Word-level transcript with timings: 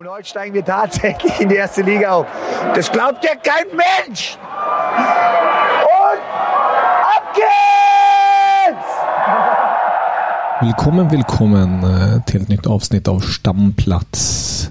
Und 0.00 0.08
heute 0.08 0.28
steigen 0.28 0.54
wir 0.54 0.64
tatsächlich 0.64 1.40
in 1.40 1.48
die 1.48 1.56
erste 1.56 1.82
Liga 1.82 2.12
auf. 2.12 2.26
Das 2.72 2.92
glaubt 2.92 3.24
ja 3.24 3.34
kein 3.34 3.66
Mensch! 3.76 4.38
Und 5.82 6.20
ab 7.16 7.34
geht's! 7.34 8.86
Willkommen, 10.60 11.10
willkommen 11.10 12.22
till 12.26 12.42
ett 12.42 12.48
nytt 12.48 12.66
avsnitt 12.66 13.08
av 13.08 13.20
Stamplats. 13.20 14.70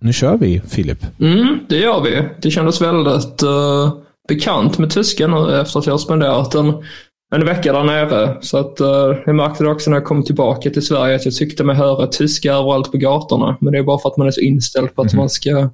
Nu 0.00 0.12
kör 0.12 0.36
vi, 0.36 0.62
Filip. 0.68 1.20
Mm, 1.20 1.66
det 1.68 1.78
gör 1.78 2.00
vi. 2.00 2.28
Det 2.38 2.50
kändes 2.50 2.80
väldigt 2.80 3.42
uh, 3.42 3.92
bekant 4.28 4.78
med 4.78 4.90
tyskan 4.90 5.30
nu 5.30 5.60
efter 5.60 5.78
att 5.78 5.86
jag 5.86 5.92
har 5.92 5.98
spenderat 5.98 6.54
en, 6.54 6.84
en 7.30 7.44
vecka 7.44 7.72
där 7.72 7.84
nere. 7.84 8.36
Så 8.40 8.56
att, 8.58 8.80
uh, 8.80 9.16
jag 9.26 9.34
märkte 9.34 9.64
det 9.64 9.70
också 9.70 9.90
när 9.90 9.96
jag 9.96 10.04
kom 10.04 10.22
tillbaka 10.24 10.70
till 10.70 10.86
Sverige 10.86 11.16
att 11.16 11.24
jag 11.24 11.34
tyckte 11.34 11.64
mig 11.64 11.76
höra 11.76 12.06
tyska 12.06 12.52
överallt 12.52 12.92
på 12.92 12.98
gatorna. 12.98 13.56
Men 13.60 13.72
det 13.72 13.78
är 13.78 13.82
bara 13.82 13.98
för 13.98 14.08
att 14.08 14.16
man 14.16 14.26
är 14.26 14.30
så 14.30 14.40
inställd 14.40 14.94
på 14.94 15.02
att 15.02 15.12
Mhm. 15.12 15.18
man 15.18 15.28
ska, 15.30 15.70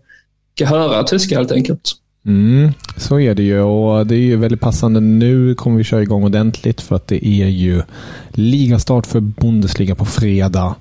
ska 0.55 0.66
höra 0.66 1.03
tyska 1.03 1.36
helt 1.36 1.53
enkelt. 1.53 1.92
Mm, 2.27 2.70
så 2.97 3.20
är 3.20 3.34
det 3.34 3.42
ju 3.42 3.61
och 3.61 4.06
det 4.06 4.14
är 4.14 4.19
ju 4.20 4.36
väldigt 4.36 4.61
passande. 4.61 5.00
Nu 5.00 5.55
kommer 5.55 5.78
vi 5.78 5.84
köra 5.84 6.03
igång 6.03 6.25
ordentligt 6.25 6.81
för 6.81 6.97
att 6.97 7.06
det 7.06 7.27
är 7.27 7.47
ju 7.47 7.83
ligastart 8.31 9.06
för 9.06 9.20
Bundesliga 9.20 9.94
på 9.94 10.05
fredag. 10.05 10.75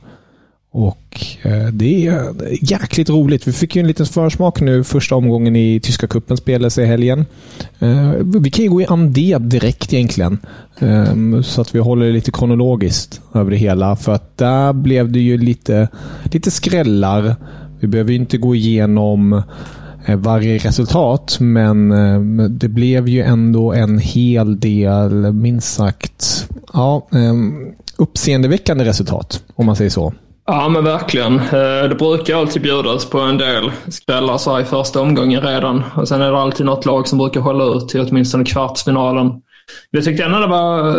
Och 0.77 1.25
eh, 1.41 1.67
det 1.67 2.07
är 2.07 2.33
jäkligt 2.71 3.09
roligt. 3.09 3.47
Vi 3.47 3.51
fick 3.51 3.75
ju 3.75 3.79
en 3.79 3.87
liten 3.87 4.05
försmak 4.05 4.61
nu. 4.61 4.83
Första 4.83 5.15
omgången 5.15 5.55
i 5.55 5.79
tyska 5.79 6.07
cupen 6.07 6.37
spelades 6.37 6.77
i 6.77 6.85
helgen. 6.85 7.25
Eh, 7.79 8.11
vi 8.41 8.51
kan 8.51 8.63
ju 8.63 8.71
gå 8.71 8.81
i 8.81 8.85
andep 8.85 9.41
direkt 9.41 9.93
egentligen. 9.93 10.37
Ehm, 10.79 11.43
så 11.43 11.61
att 11.61 11.75
vi 11.75 11.79
håller 11.79 12.05
det 12.05 12.11
lite 12.11 12.31
kronologiskt 12.31 13.21
över 13.33 13.51
det 13.51 13.57
hela. 13.57 13.95
För 13.95 14.11
att 14.11 14.37
där 14.37 14.73
blev 14.73 15.11
det 15.11 15.19
ju 15.19 15.37
lite, 15.37 15.87
lite 16.23 16.51
skrällar. 16.51 17.35
Vi 17.79 17.87
behöver 17.87 18.11
ju 18.11 18.17
inte 18.17 18.37
gå 18.37 18.55
igenom 18.55 19.43
eh, 20.05 20.15
varje 20.15 20.57
resultat, 20.57 21.37
men 21.39 21.89
det 22.59 22.67
blev 22.67 23.07
ju 23.07 23.21
ändå 23.21 23.73
en 23.73 23.99
hel 23.99 24.59
del, 24.59 25.33
minst 25.33 25.73
sagt, 25.73 26.49
ja, 26.73 27.07
ehm, 27.11 27.67
uppseendeväckande 27.97 28.85
resultat, 28.85 29.43
om 29.55 29.65
man 29.65 29.75
säger 29.75 29.89
så. 29.89 30.13
Ja, 30.47 30.69
men 30.69 30.83
verkligen. 30.83 31.39
Eh, 31.39 31.89
det 31.89 31.95
brukar 31.99 32.35
alltid 32.37 32.61
bjudas 32.61 33.05
på 33.05 33.19
en 33.19 33.37
del 33.37 33.71
skrällar 33.87 34.37
så 34.37 34.53
här 34.53 34.61
i 34.61 34.65
första 34.65 35.01
omgången 35.01 35.41
redan. 35.41 35.83
Och 35.95 36.07
sen 36.07 36.21
är 36.21 36.31
det 36.31 36.37
alltid 36.37 36.65
något 36.65 36.85
lag 36.85 37.07
som 37.07 37.17
brukar 37.17 37.41
hålla 37.41 37.63
ut 37.63 37.89
till 37.89 38.01
åtminstone 38.01 38.45
kvartsfinalen. 38.45 39.31
Jag 39.91 40.03
tyckte 40.03 40.23
ändå 40.23 40.39
det 40.39 40.47
var 40.47 40.89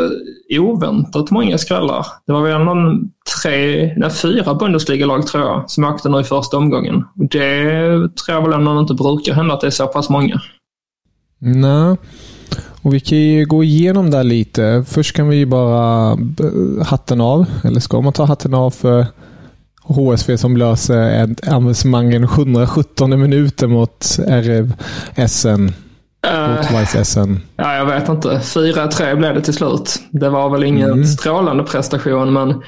eh, 0.50 0.62
oväntat 0.62 1.30
många 1.30 1.58
skrällar. 1.58 2.06
Det 2.26 2.32
var 2.32 2.40
väl 2.42 2.60
ändå 2.60 2.98
tre, 3.42 3.94
nej, 3.96 4.10
fyra 4.10 4.54
Bundesliga-lag 4.54 5.26
tror 5.26 5.44
jag 5.44 5.70
som 5.70 5.84
åkte 5.84 6.08
nu 6.08 6.20
i 6.20 6.24
första 6.24 6.56
omgången. 6.56 6.96
Och 6.96 7.28
det 7.30 7.80
tror 7.90 8.36
jag 8.36 8.42
väl 8.42 8.52
ändå 8.52 8.80
inte 8.80 8.94
brukar 8.94 9.34
hända 9.34 9.54
att 9.54 9.60
det 9.60 9.66
är 9.66 9.70
så 9.70 9.86
pass 9.86 10.08
många. 10.08 10.40
Nej. 11.38 11.96
Och 12.82 12.94
vi 12.94 13.00
kan 13.00 13.18
ju 13.18 13.46
gå 13.46 13.64
igenom 13.64 14.10
där 14.10 14.24
lite. 14.24 14.84
Först 14.88 15.16
kan 15.16 15.28
vi 15.28 15.36
ju 15.36 15.46
bara 15.46 16.12
eh, 16.12 16.86
hatten 16.86 17.20
av. 17.20 17.46
Eller 17.64 17.80
ska 17.80 18.00
man 18.00 18.12
ta 18.12 18.24
hatten 18.24 18.54
av 18.54 18.70
för 18.70 19.06
HSV 19.86 20.36
som 20.38 20.56
löser 20.56 21.24
ett 21.24 21.48
avancemang 21.48 22.14
i 22.14 22.18
den 22.18 22.28
717 22.28 23.20
minuten 23.20 23.70
mot 23.70 24.06
RFSN. 24.26 25.68
Eh, 26.26 26.30
Rotweiss-SN. 26.30 27.36
Ja, 27.56 27.74
jag 27.76 27.86
vet 27.86 28.08
inte. 28.08 28.28
4-3 28.28 29.16
blev 29.16 29.34
det 29.34 29.40
till 29.42 29.54
slut. 29.54 29.94
Det 30.10 30.28
var 30.28 30.50
väl 30.50 30.64
ingen 30.64 30.90
Mm. 30.90 31.04
strålande 31.04 31.64
prestation, 31.64 32.32
men 32.32 32.62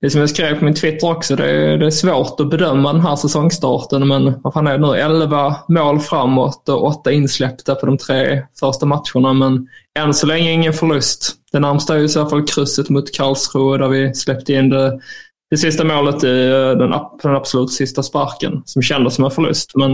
det 0.00 0.10
som 0.10 0.20
jag 0.20 0.30
skrev 0.30 0.58
på 0.58 0.64
min 0.64 0.74
Twitter 0.74 1.10
också, 1.10 1.36
det 1.36 1.50
är, 1.50 1.78
det 1.78 1.86
är 1.86 1.90
svårt 1.90 2.40
att 2.40 2.50
bedöma 2.50 2.92
den 2.92 3.02
här 3.02 3.16
säsongstarten, 3.16 4.08
men 4.08 4.34
vad 4.42 4.52
fan 4.52 4.66
är 4.66 4.78
det 4.78 4.86
nu? 4.86 4.96
11 4.96 5.56
mål 5.68 6.00
framåt 6.00 6.68
och 6.68 6.86
8 6.86 7.12
insläppta 7.12 7.74
på 7.74 7.86
de 7.86 7.98
tre 7.98 8.42
första 8.60 8.86
matcherna, 8.86 9.32
men 9.32 9.66
än 9.98 10.14
så 10.14 10.26
länge 10.26 10.52
ingen 10.52 10.72
förlust. 10.72 11.34
Det 11.52 11.58
närmsta 11.60 11.94
är 11.94 11.98
ju 11.98 12.04
i 12.04 12.08
så 12.08 12.26
fall 12.26 12.46
krysset 12.46 12.88
mot 12.88 13.16
Karlsruhe 13.16 13.78
där 13.78 13.88
vi 13.88 14.14
släppte 14.14 14.52
in 14.52 14.68
det, 14.68 15.00
det 15.52 15.58
sista 15.58 15.84
målet 15.84 16.24
i 16.24 16.46
eh, 16.46 16.78
den, 16.78 16.92
den 17.22 17.36
absolut 17.36 17.72
sista 17.72 18.02
sparken, 18.02 18.62
som 18.64 18.82
kändes 18.82 19.14
som 19.14 19.24
en 19.24 19.30
förlust. 19.30 19.72
Men 19.74 19.92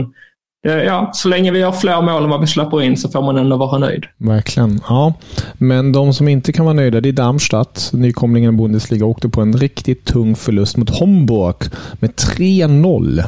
eh, 0.66 0.84
ja, 0.84 1.10
så 1.14 1.28
länge 1.28 1.50
vi 1.50 1.62
har 1.62 1.72
fler 1.72 2.02
mål 2.02 2.24
än 2.24 2.30
vad 2.30 2.40
vi 2.40 2.46
släpper 2.46 2.82
in 2.82 2.96
så 2.96 3.08
får 3.08 3.22
man 3.22 3.36
ändå 3.36 3.56
vara 3.56 3.78
nöjd. 3.78 4.04
Verkligen. 4.16 4.80
Ja. 4.88 5.14
Men 5.54 5.92
de 5.92 6.14
som 6.14 6.28
inte 6.28 6.52
kan 6.52 6.64
vara 6.64 6.74
nöjda, 6.74 7.00
det 7.00 7.08
är 7.08 7.12
Darmstadt. 7.12 7.90
Nykomlingen 7.92 8.54
i 8.54 8.56
Bundesliga 8.56 9.06
åkte 9.06 9.28
på 9.28 9.40
en 9.40 9.56
riktigt 9.56 10.04
tung 10.04 10.36
förlust 10.36 10.76
mot 10.76 10.90
Homburg 10.90 11.56
med 12.00 12.10
3-0. 12.10 13.22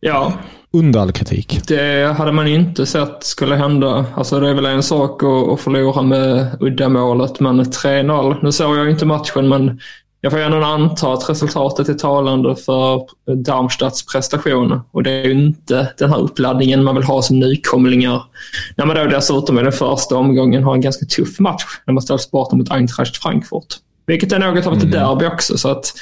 Ja, 0.00 0.32
Under 0.72 1.00
all 1.00 1.12
kritik. 1.12 1.60
Det 1.68 2.14
hade 2.18 2.32
man 2.32 2.48
inte 2.48 2.86
sett 2.86 3.24
skulle 3.24 3.56
hända. 3.56 4.04
Alltså 4.14 4.40
det 4.40 4.50
är 4.50 4.54
väl 4.54 4.66
en 4.66 4.82
sak 4.82 5.22
att, 5.22 5.48
att 5.48 5.60
förlora 5.60 6.02
med 6.02 6.56
uddamålet, 6.60 7.40
men 7.40 7.64
3-0. 7.64 8.36
Nu 8.42 8.52
såg 8.52 8.76
jag 8.76 8.90
inte 8.90 9.06
matchen, 9.06 9.48
men 9.48 9.80
jag 10.24 10.32
får 10.32 10.38
ändå 10.38 10.62
anta 10.62 11.12
att 11.12 11.30
resultatet 11.30 11.88
är 11.88 11.94
talande 11.94 12.56
för 12.56 13.06
Darmstads 13.34 14.06
prestation. 14.06 14.80
Och 14.90 15.02
det 15.02 15.10
är 15.10 15.24
ju 15.24 15.32
inte 15.32 15.92
den 15.98 16.10
här 16.10 16.20
uppladdningen 16.20 16.84
man 16.84 16.94
vill 16.94 17.04
ha 17.04 17.22
som 17.22 17.38
nykomlingar. 17.38 18.22
När 18.76 18.86
man 18.86 18.96
då 18.96 19.04
dessutom 19.04 19.58
i 19.58 19.62
den 19.62 19.72
första 19.72 20.16
omgången 20.16 20.62
har 20.62 20.74
en 20.74 20.80
ganska 20.80 21.06
tuff 21.06 21.38
match 21.38 21.64
när 21.86 21.94
man 21.94 22.02
ställs 22.02 22.30
borta 22.30 22.56
mot 22.56 22.70
Eintracht 22.70 23.16
Frankfurt. 23.16 23.66
Vilket 24.06 24.32
är 24.32 24.38
något 24.38 24.66
av 24.66 24.72
ett 24.72 24.92
derby 24.92 25.26
också. 25.26 25.58
Så 25.58 25.68
att 25.68 25.92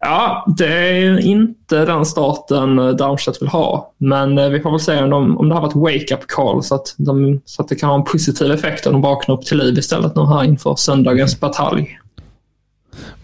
Ja, 0.00 0.44
det 0.58 0.66
är 0.66 1.18
inte 1.18 1.84
den 1.84 2.06
starten 2.06 2.78
eh, 2.78 2.88
Darmstadt 2.88 3.42
vill 3.42 3.48
ha. 3.48 3.92
Men 3.98 4.38
eh, 4.38 4.48
vi 4.48 4.60
får 4.60 4.70
väl 4.70 4.80
se 4.80 5.02
om, 5.02 5.10
de, 5.10 5.38
om 5.38 5.48
det 5.48 5.54
har 5.54 5.62
varit 5.62 5.76
wake-up 5.76 6.26
call 6.26 6.62
så 6.62 6.74
att, 6.74 6.94
de, 6.96 7.40
så 7.44 7.62
att 7.62 7.68
det 7.68 7.74
kan 7.74 7.88
ha 7.88 7.96
en 7.96 8.04
positiv 8.04 8.52
effekt 8.52 8.86
om 8.86 8.92
de 8.92 9.02
vaknar 9.02 9.34
upp 9.34 9.44
till 9.44 9.58
liv 9.58 9.78
istället 9.78 10.16
nu 10.16 10.26
här 10.26 10.44
inför 10.44 10.74
söndagens 10.74 11.40
batalj. 11.40 11.98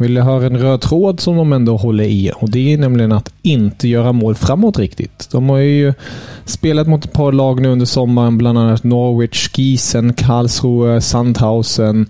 Vill 0.00 0.16
jag 0.16 0.24
höra 0.24 0.46
en 0.46 0.58
röd 0.58 0.80
tråd 0.80 1.20
som 1.20 1.36
de 1.36 1.52
ändå 1.52 1.76
håller 1.76 2.04
i 2.04 2.32
och 2.36 2.50
det 2.50 2.72
är 2.72 2.78
nämligen 2.78 3.12
att 3.12 3.32
inte 3.42 3.88
göra 3.88 4.12
mål 4.12 4.34
framåt 4.34 4.78
riktigt. 4.78 5.28
De 5.32 5.48
har 5.48 5.58
ju 5.58 5.94
spelat 6.44 6.88
mot 6.88 7.04
ett 7.04 7.12
par 7.12 7.32
lag 7.32 7.60
nu 7.62 7.68
under 7.68 7.86
sommaren, 7.86 8.38
bland 8.38 8.58
annat 8.58 8.84
Norwich, 8.84 9.50
Gießen, 9.54 10.12
Karlsruhe, 10.12 11.00
Sandhausen, 11.00 12.06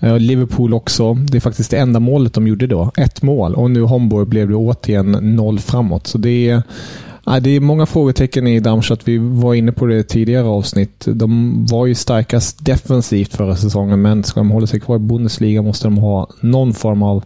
eh, 0.00 0.18
Liverpool 0.18 0.74
också. 0.74 1.14
Det 1.14 1.38
är 1.38 1.40
faktiskt 1.40 1.70
det 1.70 1.76
enda 1.76 2.00
målet 2.00 2.34
de 2.34 2.46
gjorde 2.46 2.66
då. 2.66 2.90
Ett 2.96 3.22
mål 3.22 3.54
och 3.54 3.70
nu 3.70 3.82
Homburg 3.82 4.28
blev 4.28 4.48
det 4.48 4.54
återigen 4.54 5.12
noll 5.36 5.58
framåt. 5.58 6.06
Så 6.06 6.18
det 6.18 6.48
är 6.48 6.62
det 7.40 7.50
är 7.50 7.60
många 7.60 7.86
frågetecken 7.86 8.46
i 8.46 8.60
Darmstadt. 8.60 9.08
Vi 9.08 9.18
var 9.18 9.54
inne 9.54 9.72
på 9.72 9.86
det 9.86 9.96
i 9.96 10.04
tidigare 10.04 10.46
avsnitt. 10.46 11.04
De 11.06 11.66
var 11.66 11.86
ju 11.86 11.94
starkast 11.94 12.64
defensivt 12.64 13.34
förra 13.34 13.56
säsongen, 13.56 14.02
men 14.02 14.24
ska 14.24 14.40
de 14.40 14.50
hålla 14.50 14.66
sig 14.66 14.80
kvar 14.80 14.96
i 14.96 14.98
Bundesliga 14.98 15.62
måste 15.62 15.86
de 15.86 15.98
ha 15.98 16.30
någon 16.40 16.74
form 16.74 17.02
av 17.02 17.24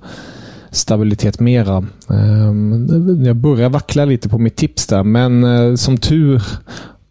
stabilitet 0.71 1.41
mera. 1.41 1.77
Ehm, 2.11 3.25
jag 3.25 3.37
börjar 3.37 3.69
vackla 3.69 4.05
lite 4.05 4.29
på 4.29 4.39
mitt 4.39 4.57
tips 4.57 4.87
där, 4.87 5.03
men 5.03 5.45
eh, 5.45 5.75
som 5.75 5.99
tur 5.99 6.43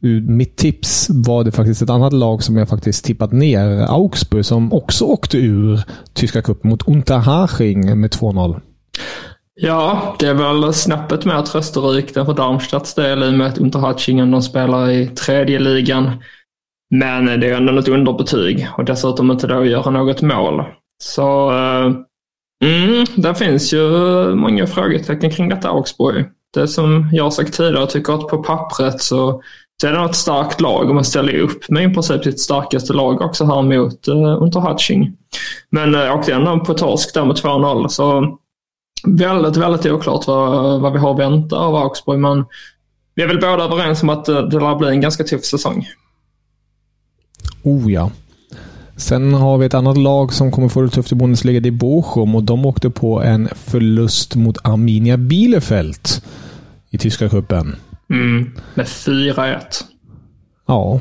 ur 0.01 0.21
mitt 0.21 0.55
tips 0.55 1.09
var 1.09 1.43
det 1.43 1.51
faktiskt 1.51 1.81
ett 1.81 1.89
annat 1.89 2.13
lag 2.13 2.43
som 2.43 2.57
jag 2.57 2.69
faktiskt 2.69 3.05
tippat 3.05 3.31
ner. 3.31 3.85
Augsburg, 3.89 4.45
som 4.45 4.73
också 4.73 5.05
åkte 5.05 5.37
ur 5.37 5.83
tyska 6.13 6.41
cupen 6.41 6.69
mot 6.69 6.87
Unterhaching 6.87 7.99
med 7.99 8.11
2-0. 8.11 8.61
Ja, 9.55 10.15
det 10.19 10.27
är 10.27 10.33
väl 10.33 10.73
snäppet 10.73 11.25
mer 11.25 11.41
trösterikt 11.41 12.17
än 12.17 12.25
för 12.25 12.33
Darmstads 12.33 12.93
del 12.93 13.23
i 13.23 13.29
och 13.29 13.33
med 13.33 13.47
att 13.47 13.57
Unterhachingen 13.57 14.31
de 14.31 14.41
spelar 14.41 14.89
i 14.89 15.07
tredje 15.07 15.59
ligan. 15.59 16.11
Men 16.89 17.25
det 17.25 17.47
är 17.47 17.57
ändå 17.57 17.79
ett 17.79 17.87
underbetyg 17.87 18.67
och 18.77 18.85
dessutom 18.85 19.31
inte 19.31 19.47
då 19.47 19.65
göra 19.65 19.89
något 19.89 20.21
mål. 20.21 20.63
Så 21.03 21.51
eh, 21.51 21.85
mm, 22.63 23.05
det 23.15 23.35
finns 23.35 23.73
ju 23.73 23.89
många 24.35 24.67
frågetecken 24.67 25.31
kring 25.31 25.49
detta 25.49 25.69
Augsburg. 25.69 26.25
Det 26.53 26.67
som 26.67 27.09
jag 27.11 27.23
har 27.23 27.31
sagt 27.31 27.53
tidigare, 27.53 27.79
jag 27.79 27.89
tycker 27.89 28.13
att 28.13 28.27
på 28.27 28.43
pappret 28.43 29.01
så, 29.01 29.41
så 29.81 29.87
är 29.87 29.91
det 29.91 30.05
ett 30.05 30.15
starkt 30.15 30.61
lag 30.61 30.89
och 30.89 30.95
man 30.95 31.05
ställer 31.05 31.33
ju 31.33 31.41
upp 31.41 31.69
med 31.69 31.91
i 31.91 31.93
princip 31.93 32.23
sitt 32.23 32.39
starkaste 32.39 32.93
lag 32.93 33.21
också 33.21 33.45
här 33.45 33.61
mot 33.61 34.07
eh, 34.07 34.15
uh, 34.15 34.43
Unterhaching. 34.43 35.17
Men 35.69 35.95
eh, 35.95 36.01
uh, 36.01 36.15
åkte 36.15 36.33
ändå 36.33 36.59
på 36.59 36.73
torsk 36.73 37.13
där 37.13 37.25
med 37.25 37.35
2-0 37.35 37.87
så 37.87 38.37
väldigt, 39.03 39.57
väldigt 39.57 39.91
oklart 39.91 40.27
vad, 40.27 40.81
vad 40.81 40.93
vi 40.93 40.99
har 40.99 41.11
att 41.11 41.19
vänta 41.19 41.55
av 41.55 41.75
Augsburg. 41.75 42.19
Men 42.19 42.45
vi 43.15 43.23
är 43.23 43.27
väl 43.27 43.41
båda 43.41 43.63
överens 43.63 44.03
om 44.03 44.09
att 44.09 44.25
det, 44.25 44.49
det 44.49 44.59
lär 44.59 44.75
bli 44.75 44.89
en 44.89 45.01
ganska 45.01 45.23
tuff 45.23 45.45
säsong. 45.45 45.87
Oh 47.63 47.91
ja. 47.91 48.11
Sen 48.95 49.33
har 49.33 49.57
vi 49.57 49.65
ett 49.65 49.73
annat 49.73 49.97
lag 49.97 50.33
som 50.33 50.51
kommer 50.51 50.69
få 50.69 50.81
det 50.81 50.89
tufft 50.89 51.11
i 51.11 51.15
Bundesliga. 51.15 51.59
Det 51.59 51.69
är 51.69 51.71
Bochum 51.71 52.35
och 52.35 52.43
de 52.43 52.65
åkte 52.65 52.89
på 52.89 53.21
en 53.21 53.49
förlust 53.55 54.35
mot 54.35 54.57
Arminia 54.63 55.17
Bielefeld 55.17 56.07
i 56.89 56.97
tyska 56.97 57.29
cupen. 57.29 57.75
Mm, 58.09 58.51
med 58.73 58.85
4-1. 58.85 59.59
Ja, 60.67 60.99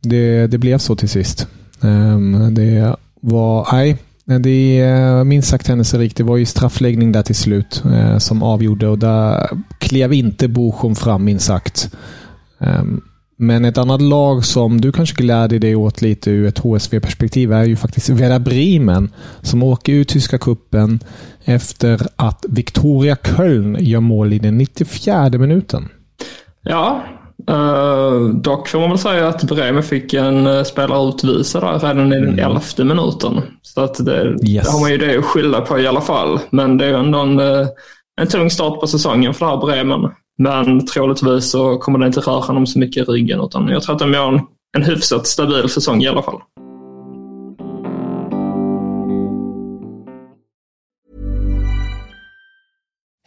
det, 0.00 0.46
det 0.46 0.58
blev 0.58 0.78
så 0.78 0.96
till 0.96 1.08
sist. 1.08 1.46
Um, 1.80 2.54
det 2.54 2.96
var... 3.20 3.68
Nej, 3.72 3.98
det 4.28 4.80
är 4.80 5.18
eh, 5.18 5.24
minst 5.24 5.48
sagt 5.48 5.68
händelserikt. 5.68 6.16
Det 6.16 6.24
var 6.24 6.36
ju 6.36 6.44
straffläggning 6.44 7.12
där 7.12 7.22
till 7.22 7.34
slut 7.34 7.82
eh, 7.92 8.18
som 8.18 8.42
avgjorde 8.42 8.88
och 8.88 8.98
där 8.98 9.48
klev 9.78 10.12
inte 10.12 10.48
Bochum 10.48 10.94
fram 10.94 11.24
minst 11.24 11.46
sagt. 11.46 11.90
Um, 12.58 13.02
men 13.36 13.64
ett 13.64 13.78
annat 13.78 14.02
lag 14.02 14.44
som 14.44 14.80
du 14.80 14.92
kanske 14.92 15.22
gläder 15.22 15.58
dig 15.58 15.76
åt 15.76 16.02
lite 16.02 16.30
ur 16.30 16.46
ett 16.46 16.58
HSV-perspektiv 16.58 17.52
är 17.52 17.64
ju 17.64 17.76
faktiskt 17.76 18.08
Werder 18.08 18.38
Bremen 18.38 19.10
som 19.42 19.62
åker 19.62 19.92
ur 19.92 20.04
tyska 20.04 20.38
kuppen 20.38 21.00
efter 21.44 22.00
att 22.16 22.44
Victoria 22.48 23.16
Köln 23.16 23.76
gör 23.80 24.00
mål 24.00 24.32
i 24.32 24.38
den 24.38 24.58
94 24.58 25.28
minuten. 25.28 25.88
Ja, 26.62 27.04
uh, 27.50 28.28
dock 28.28 28.68
får 28.68 28.80
man 28.80 28.88
väl 28.88 28.98
säga 28.98 29.28
att 29.28 29.42
Bremen 29.42 29.82
fick 29.82 30.14
en 30.14 30.46
uh, 30.46 30.62
spelare 30.62 31.08
utvisad 31.08 31.62
där 31.62 31.78
redan 31.78 32.12
i 32.12 32.20
den 32.20 32.28
mm. 32.28 32.50
elfte 32.50 32.84
minuten. 32.84 33.42
Så 33.62 33.80
att 33.80 34.04
det, 34.04 34.36
yes. 34.48 34.66
det 34.66 34.72
har 34.72 34.80
man 34.80 34.90
ju 34.90 34.98
det 34.98 35.18
att 35.18 35.24
skylla 35.24 35.60
på 35.60 35.78
i 35.78 35.86
alla 35.86 36.00
fall. 36.00 36.40
Men 36.50 36.78
det 36.78 36.86
är 36.86 36.94
ändå 36.94 37.18
en, 37.18 37.40
uh, 37.40 37.66
en 38.20 38.26
tung 38.26 38.50
start 38.50 38.80
på 38.80 38.86
säsongen 38.86 39.34
för 39.34 39.46
det 39.46 39.52
här 39.52 39.58
Bremen. 39.58 40.10
Men 40.38 40.86
troligtvis 40.86 41.50
så 41.50 41.78
kommer 41.78 41.98
det 41.98 42.06
inte 42.06 42.20
röra 42.20 42.40
honom 42.40 42.66
så 42.66 42.78
mycket 42.78 43.08
i 43.08 43.12
ryggen 43.12 43.40
utan 43.40 43.68
jag 43.68 43.82
tror 43.82 43.94
att 43.94 44.00
de 44.00 44.12
gör 44.12 44.28
en, 44.28 44.40
en 44.76 44.82
hyfsat 44.82 45.26
stabil 45.26 45.68
säsong 45.68 46.02
i 46.02 46.08
alla 46.08 46.22
fall. 46.22 46.40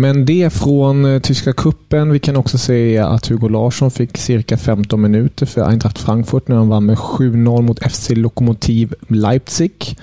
Men 0.00 0.24
det 0.24 0.52
från 0.52 1.04
eh, 1.04 1.20
tyska 1.20 1.52
kuppen. 1.52 2.10
Vi 2.12 2.18
kan 2.18 2.36
också 2.36 2.58
säga 2.58 3.08
att 3.08 3.26
Hugo 3.26 3.48
Larsson 3.48 3.90
fick 3.90 4.18
cirka 4.18 4.56
15 4.56 5.00
minuter 5.00 5.46
för 5.46 5.68
Eintracht 5.68 5.98
Frankfurt 5.98 6.48
när 6.48 6.56
han 6.56 6.68
vann 6.68 6.86
med 6.86 6.96
7-0 6.96 7.62
mot 7.62 7.92
FC 7.92 8.10
Lokomotiv 8.10 8.94
Leipzig. 9.08 9.96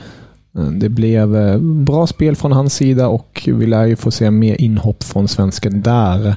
Eh, 0.58 0.64
det 0.64 0.90
blev 0.90 1.36
eh, 1.36 1.58
bra 1.60 2.08
spel 2.08 2.36
från 2.36 2.52
hans 2.52 2.74
sida 2.74 3.08
och 3.08 3.50
vi 3.54 3.66
lär 3.66 3.86
ju 3.86 3.96
få 3.96 4.12
se 4.12 4.32
mer 4.32 4.62
inhopp 4.62 5.04
från 5.04 5.28
svensken 5.28 5.82
där. 5.82 6.36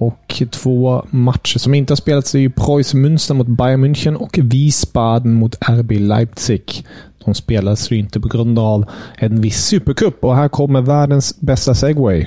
Och 0.00 0.42
två 0.50 1.06
matcher 1.10 1.58
som 1.58 1.74
inte 1.74 1.92
har 1.92 1.96
spelats 1.96 2.34
är 2.34 2.38
ju 2.38 2.50
Preuß 2.50 2.94
Münster 2.94 3.34
mot 3.34 3.46
Bayern 3.46 3.84
München 3.84 4.14
och 4.14 4.38
Wiesbaden 4.42 5.32
mot 5.32 5.54
RB 5.68 5.90
Leipzig. 5.90 6.86
De 7.24 7.34
spelas 7.34 7.90
ju 7.90 7.96
inte 7.96 8.20
på 8.20 8.28
grund 8.28 8.58
av 8.58 8.84
en 9.16 9.40
viss 9.40 9.64
supercup 9.64 10.24
och 10.24 10.36
här 10.36 10.48
kommer 10.48 10.80
världens 10.80 11.40
bästa 11.40 11.74
segway. 11.74 12.26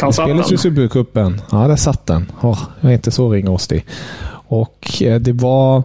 Det 0.00 0.12
spelas 0.12 0.52
ju 0.52 0.56
supercupen. 0.56 1.40
Ja, 1.50 1.68
där 1.68 1.76
satt 1.76 2.06
den. 2.06 2.32
Oh, 2.40 2.62
jag 2.80 2.90
är 2.90 2.94
inte 2.94 3.10
så 3.10 3.32
ringrostig. 3.32 3.84
Och 4.48 5.02
eh, 5.02 5.20
det 5.20 5.32
var... 5.32 5.82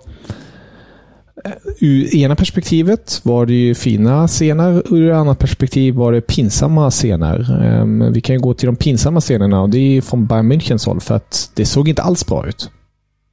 Ur 1.80 2.16
ena 2.16 2.36
perspektivet 2.36 3.22
var 3.24 3.46
det 3.46 3.54
ju 3.54 3.76
fina 3.76 4.28
scener, 4.28 4.84
ur 4.96 5.10
ett 5.10 5.16
annat 5.16 5.40
perspektiv 5.40 5.96
var 5.96 6.12
det 6.12 6.22
pinsamma 6.22 6.92
scener. 6.92 7.64
Ehm, 7.64 8.14
vi 8.14 8.22
kan 8.22 8.36
ju 8.36 8.42
gå 8.42 8.54
till 8.54 8.66
de 8.66 8.76
pinsamma 8.76 9.22
scenerna 9.22 9.62
och 9.62 9.70
det 9.70 9.98
är 9.98 10.02
från 10.02 10.26
Bayern 10.26 10.52
Münchens 10.52 10.86
håll 10.86 11.02
för 11.02 11.16
att 11.16 11.52
det 11.56 11.66
såg 11.66 11.90
inte 11.90 12.02
alls 12.02 12.26
bra 12.26 12.48
ut. 12.48 12.70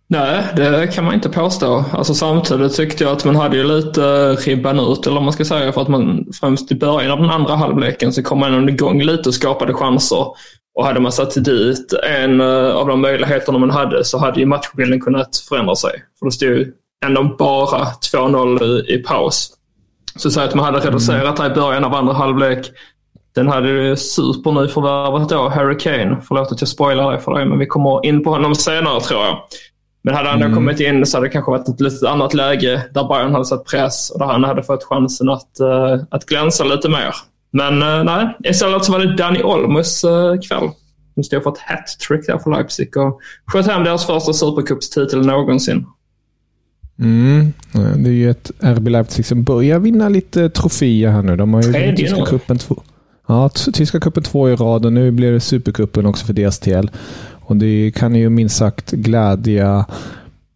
Nej, 0.08 0.44
det 0.56 0.86
kan 0.94 1.04
man 1.04 1.14
inte 1.14 1.28
påstå. 1.28 1.84
Alltså, 1.92 2.14
samtidigt 2.14 2.74
tyckte 2.74 3.04
jag 3.04 3.12
att 3.12 3.24
man 3.24 3.36
hade 3.36 3.56
ju 3.56 3.64
lite 3.64 4.32
ribban 4.32 4.80
ut, 4.80 5.06
eller 5.06 5.14
vad 5.14 5.24
man 5.24 5.32
ska 5.32 5.44
säga, 5.44 5.72
för 5.72 5.82
att 5.82 5.88
man 5.88 6.26
främst 6.40 6.72
i 6.72 6.74
början 6.74 7.10
av 7.10 7.18
den 7.18 7.30
andra 7.30 7.56
halvleken 7.56 8.12
så 8.12 8.22
kom 8.22 8.38
man 8.38 8.68
igång 8.68 9.02
lite 9.02 9.28
och 9.28 9.34
skapade 9.34 9.74
chanser. 9.74 10.26
Och 10.74 10.86
hade 10.86 11.00
man 11.00 11.12
satt 11.12 11.44
dit 11.44 11.92
en 12.22 12.40
eh, 12.40 12.76
av 12.76 12.88
de 12.88 13.00
möjligheterna 13.00 13.58
man 13.58 13.70
hade 13.70 14.04
så 14.04 14.18
hade 14.18 14.40
ju 14.40 14.46
matchbilden 14.46 15.00
kunnat 15.00 15.36
förändra 15.48 15.76
sig. 15.76 15.90
För 16.18 16.26
det 16.26 16.32
stod 16.32 16.72
ju 17.02 17.06
ändå 17.06 17.36
bara 17.38 17.84
2-0 17.84 18.84
i, 18.86 18.98
paus. 18.98 19.52
Så 20.16 20.30
säg 20.30 20.44
att 20.44 20.54
man 20.54 20.64
hade 20.64 20.78
reducerat 20.78 21.36
det 21.36 21.46
i 21.46 21.50
början 21.50 21.84
av 21.84 21.94
andra 21.94 22.12
halvlek. 22.12 22.70
Den 23.34 23.48
hade 23.48 23.68
ju 23.68 23.96
supernyförvärvat 23.96 25.28
då, 25.28 25.48
Harry 25.48 25.78
Kane. 25.78 26.16
Förlåt 26.28 26.52
att 26.52 26.60
jag 26.60 26.68
spoilar 26.68 27.12
det 27.12 27.18
för 27.18 27.34
dig, 27.34 27.46
men 27.46 27.58
vi 27.58 27.66
kommer 27.66 28.06
in 28.06 28.24
på 28.24 28.30
honom 28.30 28.54
senare 28.54 29.00
tror 29.00 29.24
jag. 29.24 29.38
Men 30.02 30.14
hade 30.14 30.28
han 30.28 30.42
mm. 30.42 30.54
kommit 30.54 30.80
in 30.80 31.06
så 31.06 31.16
hade 31.16 31.26
det 31.26 31.32
kanske 31.32 31.50
varit 31.50 31.68
ett 31.68 31.80
lite 31.80 32.10
annat 32.10 32.34
läge 32.34 32.86
där 32.94 33.08
Bayern 33.08 33.32
hade 33.32 33.44
satt 33.44 33.64
press 33.64 34.10
och 34.10 34.18
där 34.18 34.26
han 34.26 34.44
hade 34.44 34.62
fått 34.62 34.84
chansen 34.84 35.28
att, 35.28 35.50
uh, 35.60 36.04
att 36.10 36.26
glänsa 36.26 36.64
lite 36.64 36.88
mer. 36.88 37.14
Men 37.50 37.82
uh, 37.82 38.04
nej, 38.04 38.36
istället 38.44 38.84
så 38.84 38.92
var 38.92 38.98
det 38.98 39.16
Danny 39.16 39.42
Olmos 39.42 40.04
uh, 40.04 40.40
kväll. 40.48 40.70
Som 41.14 41.22
stod 41.24 41.42
för 41.42 41.50
ett 41.50 41.58
hattrick 41.58 42.26
där 42.26 42.38
för 42.38 42.50
Leipzig 42.50 42.96
och 42.96 43.20
sköt 43.46 43.66
hem 43.66 43.84
deras 43.84 44.06
första 44.06 44.32
supercupstitel 44.32 45.26
någonsin. 45.26 45.86
Mm. 47.00 47.52
Det 47.72 48.10
är 48.10 48.14
ju 48.14 48.30
ett 48.30 48.50
RB 48.60 48.88
Leipzig 48.88 49.26
som 49.26 49.42
börjar 49.42 49.78
vinna 49.78 50.08
lite 50.08 50.50
troféer 50.50 51.10
här 51.10 51.22
nu. 51.22 51.36
De 51.36 51.54
har 51.54 51.62
ju 51.62 51.72
Tredje 51.72 51.96
tyska 51.96 52.26
cupen 52.26 52.58
två. 52.58 52.82
Ja, 53.26 53.48
tyska 53.48 54.00
cupen 54.00 54.22
två 54.22 54.50
i 54.50 54.56
rad 54.56 54.86
och 54.86 54.92
nu 54.92 55.10
blir 55.10 55.32
det 55.32 55.40
supercupen 55.40 56.06
också 56.06 56.26
för 56.26 56.32
deras 56.32 56.58
del. 56.58 56.90
Och 57.40 57.56
det 57.56 57.92
kan 57.94 58.14
ju 58.14 58.30
minst 58.30 58.56
sagt 58.56 58.90
glädja 58.90 59.86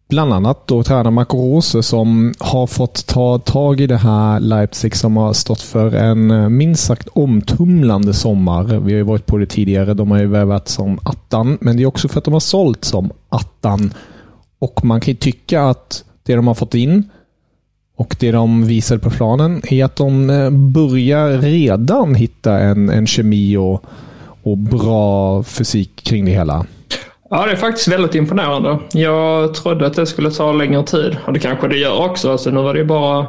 bland 0.09 0.33
annat 0.33 0.67
då 0.67 0.83
tränare 0.83 1.11
Marco 1.11 1.37
Rose 1.37 1.83
som 1.83 2.33
har 2.39 2.67
fått 2.67 3.07
ta 3.07 3.39
tag 3.39 3.81
i 3.81 3.87
det 3.87 3.97
här 3.97 4.39
Leipzig 4.39 4.95
som 4.95 5.17
har 5.17 5.33
stått 5.33 5.61
för 5.61 5.95
en 5.95 6.31
eh, 6.31 6.49
minst 6.49 6.83
sagt 6.85 7.07
omtumlande 7.13 8.13
sommar. 8.13 8.63
Vi 8.63 8.91
har 8.93 8.97
ju 8.97 9.03
varit 9.03 9.25
på 9.25 9.37
det 9.37 9.45
tidigare. 9.45 9.93
De 9.93 10.11
har 10.11 10.19
ju 10.19 10.27
värvat 10.27 10.67
som 10.67 10.99
attan, 11.03 11.57
men 11.61 11.77
det 11.77 11.83
är 11.83 11.87
också 11.87 12.07
för 12.07 12.17
att 12.17 12.25
de 12.25 12.33
har 12.33 12.39
sålt 12.39 12.85
som 12.85 13.11
attan. 13.29 13.93
Och 14.59 14.85
man 14.85 15.01
kan 15.01 15.11
ju 15.11 15.17
tycka 15.17 15.63
att 15.63 16.03
det 16.25 16.35
de 16.35 16.47
har 16.47 16.53
fått 16.53 16.73
in 16.73 17.09
och 17.95 18.15
det 18.19 18.31
de 18.31 18.65
visar 18.65 18.97
på 18.97 19.09
planen 19.09 19.61
är 19.69 19.85
att 19.85 19.95
de 19.95 20.29
eh, 20.29 20.49
börjar 20.49 21.29
redan 21.29 22.15
hitta 22.15 22.59
en, 22.59 22.89
en 22.89 23.07
kemi 23.07 23.57
och, 23.57 23.83
och 24.43 24.57
bra 24.57 25.43
fysik 25.43 25.95
kring 26.03 26.25
det 26.25 26.31
hela. 26.31 26.65
Ja, 27.29 27.45
det 27.45 27.51
är 27.51 27.55
faktiskt 27.55 27.87
väldigt 27.87 28.15
imponerande. 28.15 28.79
Jag 28.93 29.53
trodde 29.53 29.87
att 29.87 29.93
det 29.93 30.05
skulle 30.05 30.31
ta 30.31 30.51
längre 30.51 30.83
tid 30.83 31.17
och 31.25 31.33
det 31.33 31.39
kanske 31.39 31.67
det 31.67 31.77
gör 31.77 32.05
också. 32.05 32.31
Alltså, 32.31 32.49
nu 32.49 32.61
var 32.61 32.73
det 32.73 32.79
ju 32.79 32.85
bara 32.85 33.27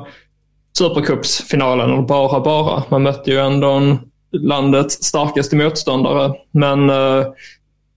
Supercupsfinalen 0.79 1.93
och 1.93 2.07
bara 2.07 2.41
bara. 2.41 2.83
Man 2.89 3.03
mötte 3.03 3.31
ju 3.31 3.39
ändå 3.39 3.99
landets 4.33 5.05
starkaste 5.05 5.57
motståndare. 5.57 6.35
Men 6.51 6.91
eh, 6.91 7.27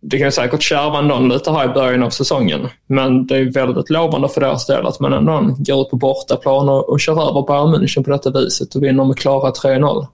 det 0.01 0.19
kan 0.19 0.31
säkert 0.31 0.61
kärva 0.61 1.01
någon 1.01 1.29
lite 1.29 1.51
här 1.51 1.65
i 1.65 1.73
början 1.73 2.03
av 2.03 2.09
säsongen. 2.09 2.67
Men 2.87 3.27
det 3.27 3.37
är 3.37 3.53
väldigt 3.53 3.89
lovande 3.89 4.29
för 4.29 4.41
deras 4.41 4.67
del 4.67 4.87
att 4.87 4.99
man 4.99 5.13
ändå 5.13 5.55
går 5.57 5.81
ut 5.81 5.89
på 5.89 5.95
bortaplan 5.95 6.69
och, 6.69 6.89
och 6.89 6.99
kör 6.99 7.29
över 7.29 7.47
Bayern 7.47 7.75
München 7.75 8.03
på 8.03 8.09
detta 8.11 8.31
viset 8.31 8.75
och 8.75 8.83
vinner 8.83 9.05
med 9.05 9.17
klara 9.17 9.51
3-0. 9.51 10.07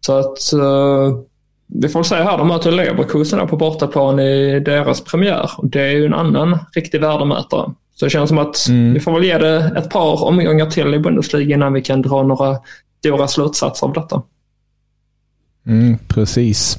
Så 0.00 0.18
att 0.18 0.52
uh, 0.54 1.18
vi 1.66 1.88
får 1.88 2.02
se 2.02 2.14
här, 2.14 2.38
de 2.38 2.48
möter 2.48 2.72
Leverkusen 2.72 3.48
på 3.48 3.56
bortaplan 3.56 4.20
i 4.20 4.60
deras 4.60 5.00
premiär. 5.00 5.50
Och 5.56 5.66
det 5.66 5.80
är 5.80 5.92
ju 5.92 6.06
en 6.06 6.14
annan 6.14 6.58
riktig 6.74 7.00
värdemätare. 7.00 7.70
Så 7.94 8.04
det 8.04 8.10
känns 8.10 8.28
som 8.28 8.38
att 8.38 8.68
mm. 8.68 8.94
vi 8.94 9.00
får 9.00 9.12
väl 9.12 9.24
ge 9.24 9.38
det 9.38 9.72
ett 9.76 9.90
par 9.90 10.24
omgångar 10.24 10.66
till 10.66 10.94
i 10.94 10.98
Bundesliga 10.98 11.54
innan 11.54 11.72
vi 11.72 11.82
kan 11.82 12.02
dra 12.02 12.22
några 12.22 12.56
stora 12.98 13.28
slutsatser 13.28 13.86
av 13.86 13.92
detta. 13.92 14.22
Mm, 15.66 15.98
precis. 16.08 16.78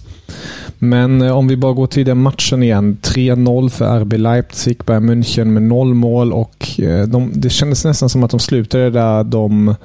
Men 0.79 1.21
eh, 1.21 1.37
om 1.37 1.47
vi 1.47 1.57
bara 1.57 1.73
går 1.73 1.87
till 1.87 2.05
den 2.05 2.17
matchen 2.17 2.63
igen. 2.63 2.97
3-0 3.01 3.69
för 3.69 3.99
RB 3.99 4.13
Leipzig, 4.13 4.77
Bayern 4.85 5.09
München 5.09 5.45
med 5.45 5.63
noll 5.63 5.93
mål 5.93 6.33
och 6.33 6.79
eh, 6.79 7.07
de, 7.07 7.31
det 7.33 7.49
kändes 7.49 7.85
nästan 7.85 8.09
som 8.09 8.23
att 8.23 8.31
de 8.31 8.39
slutade 8.39 8.89
där 8.89 9.23
de 9.23 9.75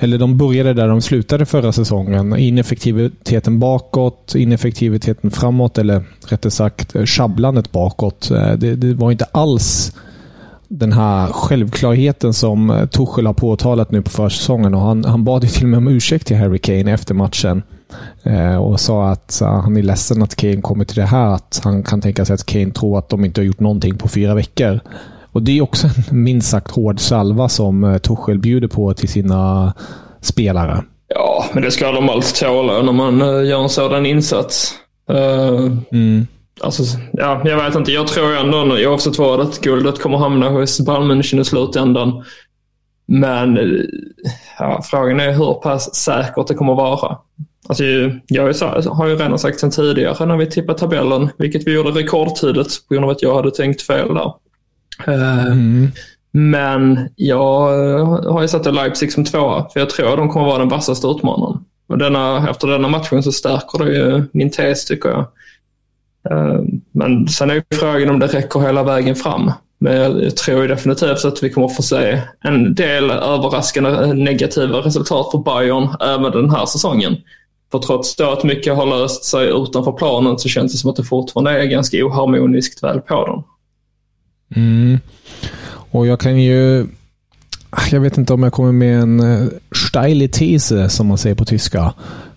eller 0.00 0.18
de 0.18 0.38
började 0.38 0.74
där 0.74 0.88
de 0.88 1.02
slutade 1.02 1.46
förra 1.46 1.72
säsongen. 1.72 2.36
Ineffektiviteten 2.36 3.58
bakåt, 3.58 4.34
ineffektiviteten 4.34 5.30
framåt 5.30 5.78
eller 5.78 6.04
rättare 6.28 6.50
sagt 6.50 6.96
eh, 6.96 7.04
sjabblandet 7.04 7.72
bakåt. 7.72 8.28
Det, 8.58 8.76
det 8.76 8.94
var 8.94 9.12
inte 9.12 9.24
alls 9.24 9.92
den 10.68 10.92
här 10.92 11.26
självklarheten 11.26 12.32
som 12.34 12.88
Tuchel 12.92 13.26
har 13.26 13.34
påtalat 13.34 13.90
nu 13.90 14.02
på 14.02 14.10
försäsongen. 14.10 14.74
Och 14.74 14.80
han, 14.80 15.04
han 15.04 15.24
bad 15.24 15.44
ju 15.44 15.50
till 15.50 15.64
och 15.64 15.68
med 15.68 15.78
om 15.78 15.88
ursäkt 15.88 16.26
till 16.26 16.36
Harry 16.36 16.58
Kane 16.58 16.92
efter 16.92 17.14
matchen. 17.14 17.62
Eh, 18.22 18.56
och 18.56 18.80
sa 18.80 19.08
att 19.08 19.38
han 19.40 19.76
är 19.76 19.82
ledsen 19.82 20.22
att 20.22 20.36
Kane 20.36 20.60
kommer 20.60 20.84
till 20.84 20.96
det 20.96 21.06
här. 21.06 21.34
Att 21.34 21.60
han 21.64 21.82
kan 21.82 22.00
tänka 22.00 22.24
sig 22.24 22.34
att 22.34 22.46
Kane 22.46 22.70
tror 22.70 22.98
att 22.98 23.08
de 23.08 23.24
inte 23.24 23.40
har 23.40 23.46
gjort 23.46 23.60
någonting 23.60 23.98
på 23.98 24.08
fyra 24.08 24.34
veckor. 24.34 24.80
Och 25.32 25.42
Det 25.42 25.58
är 25.58 25.62
också 25.62 25.86
en 25.86 25.92
minst 26.22 26.50
sagt 26.50 26.70
hård 26.70 27.00
salva 27.00 27.48
som 27.48 27.84
uh, 27.84 27.98
Tuchel 27.98 28.38
bjuder 28.38 28.68
på 28.68 28.94
till 28.94 29.08
sina 29.08 29.72
spelare. 30.20 30.82
Ja, 31.08 31.44
men 31.52 31.62
det 31.62 31.70
ska 31.70 31.92
de 31.92 32.08
alltid 32.08 32.34
tåla 32.34 32.82
när 32.82 32.92
man 32.92 33.22
uh, 33.22 33.48
gör 33.48 33.62
en 33.62 33.68
sådan 33.68 34.06
insats. 34.06 34.74
Uh, 35.10 35.76
mm. 35.92 36.26
Alltså, 36.60 36.82
ja, 37.12 37.42
jag 37.44 37.64
vet 37.64 37.74
inte. 37.74 37.92
Jag 37.92 38.06
tror 38.06 38.36
ändå 38.36 38.58
oavsett 38.88 39.18
vad 39.18 39.40
att 39.40 39.60
guldet 39.60 40.02
kommer 40.02 40.18
hamna 40.18 40.48
hos 40.48 40.80
Bayern 40.80 41.10
München 41.10 41.40
i 41.40 41.44
slutändan. 41.44 42.24
Men 43.06 43.58
ja, 44.58 44.82
frågan 44.84 45.20
är 45.20 45.32
hur 45.32 45.54
pass 45.54 45.94
säkert 45.94 46.46
det 46.48 46.54
kommer 46.54 46.74
vara. 46.74 47.18
Alltså, 47.68 47.84
jag 48.26 48.42
har 48.90 49.06
ju 49.06 49.16
redan 49.16 49.38
sagt 49.38 49.60
sen 49.60 49.70
tidigare 49.70 50.26
när 50.26 50.36
vi 50.36 50.46
tippade 50.46 50.78
tabellen, 50.78 51.30
vilket 51.38 51.66
vi 51.66 51.74
gjorde 51.74 51.90
rekordtidigt 51.90 52.88
på 52.88 52.94
grund 52.94 53.04
av 53.04 53.10
att 53.10 53.22
jag 53.22 53.34
hade 53.34 53.50
tänkt 53.50 53.82
fel 53.82 54.14
där. 54.14 54.32
Eh, 55.06 55.46
mm. 55.46 55.88
Men 56.32 57.08
jag 57.16 57.66
har 58.06 58.42
ju 58.42 58.48
satt 58.48 58.74
Leipzig 58.74 59.12
som 59.12 59.24
tvåa, 59.24 59.68
för 59.72 59.80
jag 59.80 59.90
tror 59.90 60.10
att 60.10 60.16
de 60.16 60.28
kommer 60.28 60.46
vara 60.46 60.58
den 60.58 60.68
vassaste 60.68 61.06
utmanaren. 61.06 61.64
Och 61.88 61.98
denna, 61.98 62.50
efter 62.50 62.68
denna 62.68 62.88
matchen 62.88 63.22
så 63.22 63.32
stärker 63.32 63.84
det 63.84 63.92
ju 63.96 64.24
min 64.32 64.50
tes 64.50 64.84
tycker 64.84 65.08
jag. 65.08 65.26
Eh, 66.30 66.60
men 66.92 67.28
sen 67.28 67.50
är 67.50 67.54
ju 67.54 67.62
frågan 67.74 68.10
om 68.10 68.18
det 68.18 68.26
räcker 68.26 68.60
hela 68.60 68.82
vägen 68.82 69.14
fram. 69.14 69.52
Men 69.80 70.22
jag 70.22 70.36
tror 70.36 70.68
definitivt 70.68 71.24
att 71.24 71.42
vi 71.42 71.50
kommer 71.50 71.68
få 71.68 71.82
se 71.82 72.22
en 72.40 72.74
del 72.74 73.10
överraskande 73.10 74.14
negativa 74.14 74.78
resultat 74.78 75.30
för 75.30 75.38
Bayern 75.38 75.88
även 76.00 76.32
den 76.32 76.50
här 76.50 76.66
säsongen. 76.66 77.16
För 77.70 77.78
trots 77.78 78.16
då 78.16 78.30
att 78.30 78.44
mycket 78.44 78.76
har 78.76 78.86
löst 78.86 79.24
sig 79.24 79.48
utanför 79.48 79.92
planen 79.92 80.38
så 80.38 80.48
känns 80.48 80.72
det 80.72 80.78
som 80.78 80.90
att 80.90 80.96
det 80.96 81.04
fortfarande 81.04 81.62
är 81.62 81.66
ganska 81.66 82.04
oharmoniskt 82.04 82.82
väl 82.82 83.00
på 83.00 83.26
dem. 83.26 83.44
Mm. 84.56 84.98
Och 85.90 86.06
jag 86.06 86.20
kan 86.20 86.42
ju... 86.42 86.86
Jag 87.90 88.00
vet 88.00 88.18
inte 88.18 88.34
om 88.34 88.42
jag 88.42 88.52
kommer 88.52 88.72
med 88.72 89.00
en 89.00 89.20
eh, 89.20 89.48
steilig 89.88 90.32
tese 90.32 90.88
som 90.88 91.06
man 91.06 91.18
säger 91.18 91.36
på 91.36 91.44
tyska. 91.44 91.94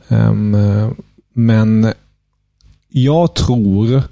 Um, 0.07 0.95
men 1.33 1.93
jag 2.89 3.33
tror 3.33 4.03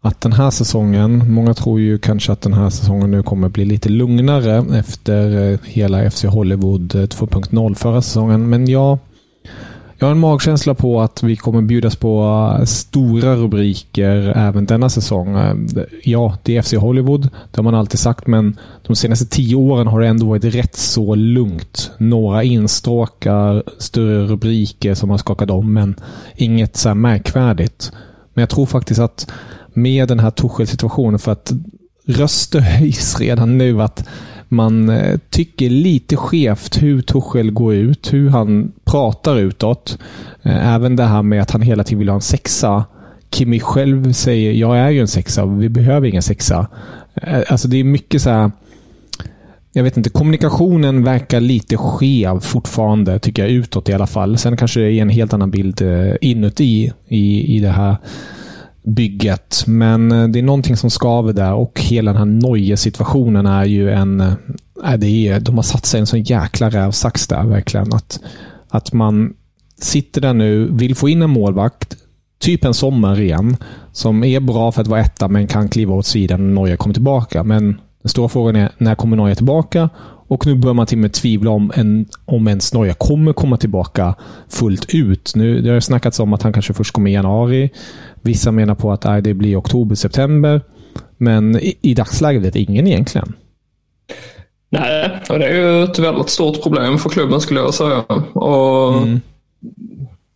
att 0.00 0.20
den 0.20 0.32
här 0.32 0.50
säsongen, 0.50 1.32
många 1.32 1.54
tror 1.54 1.80
ju 1.80 1.98
kanske 1.98 2.32
att 2.32 2.40
den 2.40 2.52
här 2.52 2.70
säsongen 2.70 3.10
nu 3.10 3.22
kommer 3.22 3.48
bli 3.48 3.64
lite 3.64 3.88
lugnare 3.88 4.78
efter 4.78 5.52
eh, 5.52 5.58
hela 5.64 6.10
FC 6.10 6.24
Hollywood 6.24 6.94
2.0 6.94 7.74
förra 7.74 8.02
säsongen. 8.02 8.48
Men 8.48 8.68
jag 8.68 8.98
jag 10.00 10.06
har 10.06 10.12
en 10.12 10.18
magkänsla 10.18 10.74
på 10.74 11.00
att 11.00 11.22
vi 11.22 11.36
kommer 11.36 11.62
bjudas 11.62 11.96
på 11.96 12.22
eh, 12.58 12.64
stora 12.64 13.36
rubriker 13.36 14.32
även 14.36 14.66
denna 14.66 14.88
säsong. 14.88 15.36
Eh, 15.36 15.54
ja, 16.04 16.38
det 16.42 16.56
är 16.56 16.62
FC 16.62 16.74
Hollywood. 16.74 17.22
Det 17.22 17.56
har 17.56 17.62
man 17.62 17.74
alltid 17.74 18.00
sagt, 18.00 18.26
men 18.26 18.58
de 18.86 18.96
senaste 18.96 19.26
tio 19.26 19.56
åren 19.56 19.86
har 19.86 20.00
det 20.00 20.08
ändå 20.08 20.26
varit 20.26 20.44
rätt 20.44 20.76
så 20.76 21.14
lugnt. 21.14 21.90
Några 21.98 22.42
instråkar, 22.42 23.62
större 23.78 24.26
rubriker 24.26 24.94
som 24.94 25.10
har 25.10 25.18
skakat 25.18 25.50
om, 25.50 25.72
men 25.72 25.94
inget 26.36 26.76
så 26.76 26.88
här 26.88 26.94
märkvärdigt. 26.94 27.92
Men 28.34 28.42
jag 28.42 28.50
tror 28.50 28.66
faktiskt 28.66 29.00
att 29.00 29.30
med 29.74 30.08
den 30.08 30.20
här 30.20 30.30
Tuchel-situationen, 30.30 31.18
för 31.18 31.32
att 31.32 31.52
röster 32.06 32.60
höjs 32.60 33.20
redan 33.20 33.58
nu 33.58 33.82
att 33.82 34.08
man 34.48 34.88
eh, 34.88 35.18
tycker 35.30 35.70
lite 35.70 36.16
skevt 36.16 36.82
hur 36.82 37.00
Tuchel 37.00 37.50
går 37.50 37.74
ut, 37.74 38.12
hur 38.12 38.28
han 38.30 38.72
pratar 38.84 39.38
utåt. 39.38 39.98
Eh, 40.42 40.74
även 40.74 40.96
det 40.96 41.04
här 41.04 41.22
med 41.22 41.42
att 41.42 41.50
han 41.50 41.62
hela 41.62 41.84
tiden 41.84 41.98
vill 41.98 42.08
ha 42.08 42.14
en 42.14 42.20
sexa. 42.20 42.84
Kimi 43.30 43.60
själv 43.60 44.12
säger 44.12 44.52
jag 44.52 44.78
är 44.78 44.90
ju 44.90 45.00
en 45.00 45.08
sexa 45.08 45.44
och 45.44 45.62
vi 45.62 45.68
behöver 45.68 46.08
ingen 46.08 46.22
sexa. 46.22 46.66
Eh, 47.14 47.42
alltså 47.48 47.68
det 47.68 47.76
är 47.76 47.84
mycket 47.84 48.22
så 48.22 48.30
här, 48.30 48.50
jag 49.72 49.82
vet 49.82 49.96
inte, 49.96 50.10
kommunikationen 50.10 51.04
verkar 51.04 51.40
lite 51.40 51.76
skev 51.76 52.40
fortfarande, 52.40 53.18
tycker 53.18 53.42
jag, 53.42 53.50
utåt 53.50 53.88
i 53.88 53.92
alla 53.92 54.06
fall. 54.06 54.38
Sen 54.38 54.56
kanske 54.56 54.80
det 54.80 54.92
är 54.92 55.02
en 55.02 55.08
helt 55.08 55.32
annan 55.32 55.50
bild 55.50 55.82
inuti 56.20 56.92
i, 57.08 57.56
i 57.56 57.60
det 57.60 57.70
här 57.70 57.96
bygget. 58.82 59.64
Men 59.66 60.12
eh, 60.12 60.28
det 60.28 60.38
är 60.38 60.42
någonting 60.42 60.76
som 60.76 60.90
skaver 60.90 61.32
där 61.32 61.54
och 61.54 61.80
hela 61.80 62.12
den 62.12 62.18
här 62.18 62.48
Neue-situationen 62.48 63.46
är 63.46 63.64
ju 63.64 63.90
en... 63.90 64.20
Äh, 64.20 64.94
det 64.98 65.28
är, 65.28 65.40
de 65.40 65.56
har 65.56 65.62
satt 65.62 65.86
sig 65.86 66.00
en 66.00 66.06
sån 66.06 66.22
jäkla 66.22 66.70
rävsax 66.70 67.26
där 67.26 67.44
verkligen. 67.44 67.92
Att, 67.92 68.20
att 68.68 68.92
man 68.92 69.34
sitter 69.80 70.20
där 70.20 70.34
nu, 70.34 70.68
vill 70.72 70.94
få 70.94 71.08
in 71.08 71.22
en 71.22 71.30
målvakt, 71.30 71.96
typ 72.40 72.64
en 72.64 72.74
sommar 72.74 73.20
igen, 73.20 73.56
som 73.92 74.24
är 74.24 74.40
bra 74.40 74.72
för 74.72 74.82
att 74.82 74.88
vara 74.88 75.00
etta 75.00 75.28
men 75.28 75.46
kan 75.46 75.68
kliva 75.68 75.94
åt 75.94 76.06
sidan 76.06 76.46
när 76.46 76.54
Norge 76.54 76.76
kommer 76.76 76.94
tillbaka. 76.94 77.44
Men 77.44 77.80
den 78.02 78.08
stora 78.08 78.28
frågan 78.28 78.56
är, 78.56 78.70
när 78.78 78.94
kommer 78.94 79.16
Neuer 79.16 79.34
tillbaka? 79.34 79.90
Och 80.28 80.46
nu 80.46 80.54
börjar 80.54 80.74
man 80.74 80.86
till 80.86 80.98
och 80.98 81.02
med 81.02 81.12
tvivla 81.12 81.50
om, 81.50 81.72
en, 81.74 82.06
om 82.24 82.48
ens 82.48 82.74
Norge 82.74 82.94
kommer 82.98 83.32
komma 83.32 83.56
tillbaka 83.56 84.14
fullt 84.48 84.94
ut. 84.94 85.32
Nu, 85.34 85.60
det 85.60 85.70
har 85.70 85.80
snackats 85.80 86.20
om 86.20 86.32
att 86.32 86.42
han 86.42 86.52
kanske 86.52 86.74
först 86.74 86.92
kommer 86.92 87.10
i 87.10 87.14
januari. 87.14 87.70
Vissa 88.28 88.52
menar 88.52 88.74
på 88.74 88.92
att 88.92 89.24
det 89.24 89.34
blir 89.34 89.58
oktober, 89.58 89.94
september. 89.94 90.60
Men 91.16 91.56
i, 91.56 91.78
i 91.82 91.94
dagsläget 91.94 92.42
vet 92.42 92.56
ingen 92.56 92.86
egentligen. 92.86 93.32
Nej, 94.70 95.10
och 95.30 95.38
det 95.38 95.46
är 95.46 95.54
ju 95.54 95.84
ett 95.84 95.98
väldigt 95.98 96.28
stort 96.28 96.62
problem 96.62 96.98
för 96.98 97.10
klubben 97.10 97.40
skulle 97.40 97.60
jag 97.60 97.74
säga. 97.74 98.04
Och, 98.32 98.92
mm. 98.92 99.20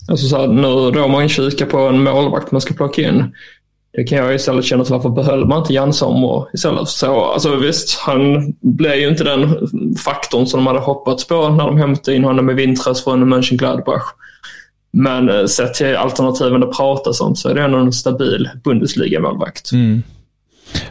alltså 0.08 0.26
så 0.26 0.37
här, 0.37 0.49
nu 0.49 0.90
då 0.90 1.08
man 1.08 1.28
kikar 1.28 1.66
på 1.66 1.78
en 1.78 2.02
målvakt 2.02 2.52
man 2.52 2.61
ska 2.61 2.75
plocka 2.75 3.02
in. 3.02 3.34
Det 3.92 4.04
kan 4.04 4.18
jag 4.18 4.34
istället 4.34 4.64
känna 4.64 4.84
till 4.84 4.92
varför 4.92 5.08
behöll 5.08 5.46
man 5.46 5.58
inte 5.58 5.75
Jan 5.75 5.92
Sommer 5.92 6.46
istället? 6.54 6.88
Så, 6.88 7.20
alltså 7.20 7.56
visst, 7.56 7.99
han 7.99 8.52
blev 8.61 8.94
ju 8.94 9.08
inte 9.08 9.25
den 9.25 9.68
faktorn 10.04 10.46
som 10.46 10.61
de 10.61 10.66
hade 10.66 10.78
hoppats 10.78 11.26
på 11.28 11.49
när 11.49 11.66
de 11.66 11.78
hämtade 11.78 12.16
in 12.16 12.25
honom 12.25 12.50
i 12.50 12.54
vintras 12.54 13.04
från 13.04 13.28
Mönchengladbach. 13.28 14.02
Men 14.92 15.28
eh, 15.28 15.46
sett 15.46 15.75
till 15.75 15.96
alternativen 15.96 16.61
det 16.61 16.66
pratas 16.66 17.20
om 17.20 17.37
så 17.37 17.49
är 17.49 17.54
det 17.54 17.62
ändå 17.62 17.78
en 17.78 17.92
stabil 17.92 18.49
Bundesliga-målvakt. 18.64 19.72
Mm. 19.72 20.02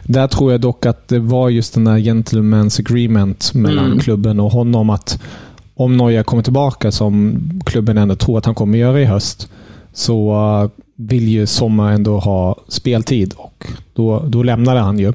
Där 0.04 0.26
tror 0.26 0.52
jag 0.52 0.60
dock 0.60 0.86
att 0.86 1.08
det 1.08 1.18
var 1.18 1.48
just 1.48 1.74
den 1.74 1.84
där 1.84 1.98
gentleman's 1.98 2.80
agreement 2.80 3.54
mellan 3.54 3.86
mm. 3.86 3.98
klubben 3.98 4.40
och 4.40 4.52
honom 4.52 4.90
att 4.90 5.22
om 5.74 5.96
Neuer 5.96 6.22
kommer 6.22 6.42
tillbaka, 6.42 6.92
som 6.92 7.40
klubben 7.66 7.98
ändå 7.98 8.14
tror 8.14 8.38
att 8.38 8.46
han 8.46 8.54
kommer 8.54 8.78
göra 8.78 9.00
i 9.00 9.04
höst, 9.04 9.50
så 9.92 10.32
uh, 10.32 10.70
vill 10.96 11.28
ju 11.28 11.46
Sommar 11.46 11.92
ändå 11.92 12.18
ha 12.18 12.56
speltid 12.68 13.34
och 13.36 13.66
då, 13.94 14.24
då 14.26 14.42
lämnade 14.42 14.80
han 14.80 14.98
ju. 14.98 15.12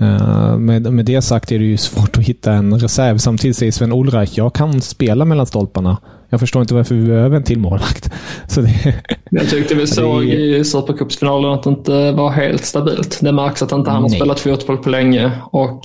Uh, 0.00 0.56
med, 0.58 0.92
med 0.92 1.04
det 1.04 1.22
sagt 1.22 1.52
är 1.52 1.58
det 1.58 1.64
ju 1.64 1.76
svårt 1.76 2.18
att 2.18 2.24
hitta 2.24 2.52
en 2.52 2.80
reserv. 2.80 3.18
Samtidigt 3.18 3.56
säger 3.56 3.72
Sven 3.72 3.92
Ulreich, 3.92 4.38
jag 4.38 4.54
kan 4.54 4.80
spela 4.80 5.24
mellan 5.24 5.46
stolparna. 5.46 5.96
Jag 6.36 6.40
förstår 6.40 6.62
inte 6.62 6.74
varför 6.74 6.94
vi 6.94 7.06
behöver 7.06 7.36
en 7.36 7.42
till 7.42 7.58
målvakt. 7.58 8.10
Så 8.48 8.60
det, 8.60 8.94
jag 9.30 9.50
tyckte 9.50 9.74
vi 9.74 9.86
såg 9.86 10.26
det, 10.26 10.32
i 10.32 10.64
Supercupsfinalen 10.64 11.50
att 11.50 11.62
det 11.62 11.70
inte 11.70 12.12
var 12.12 12.30
helt 12.30 12.64
stabilt. 12.64 13.18
Det 13.22 13.32
märks 13.32 13.62
att 13.62 13.72
inte 13.72 13.90
han 13.90 14.02
har 14.02 14.08
spelat 14.08 14.40
fotboll 14.40 14.76
på 14.76 14.90
länge. 14.90 15.30
Och 15.52 15.82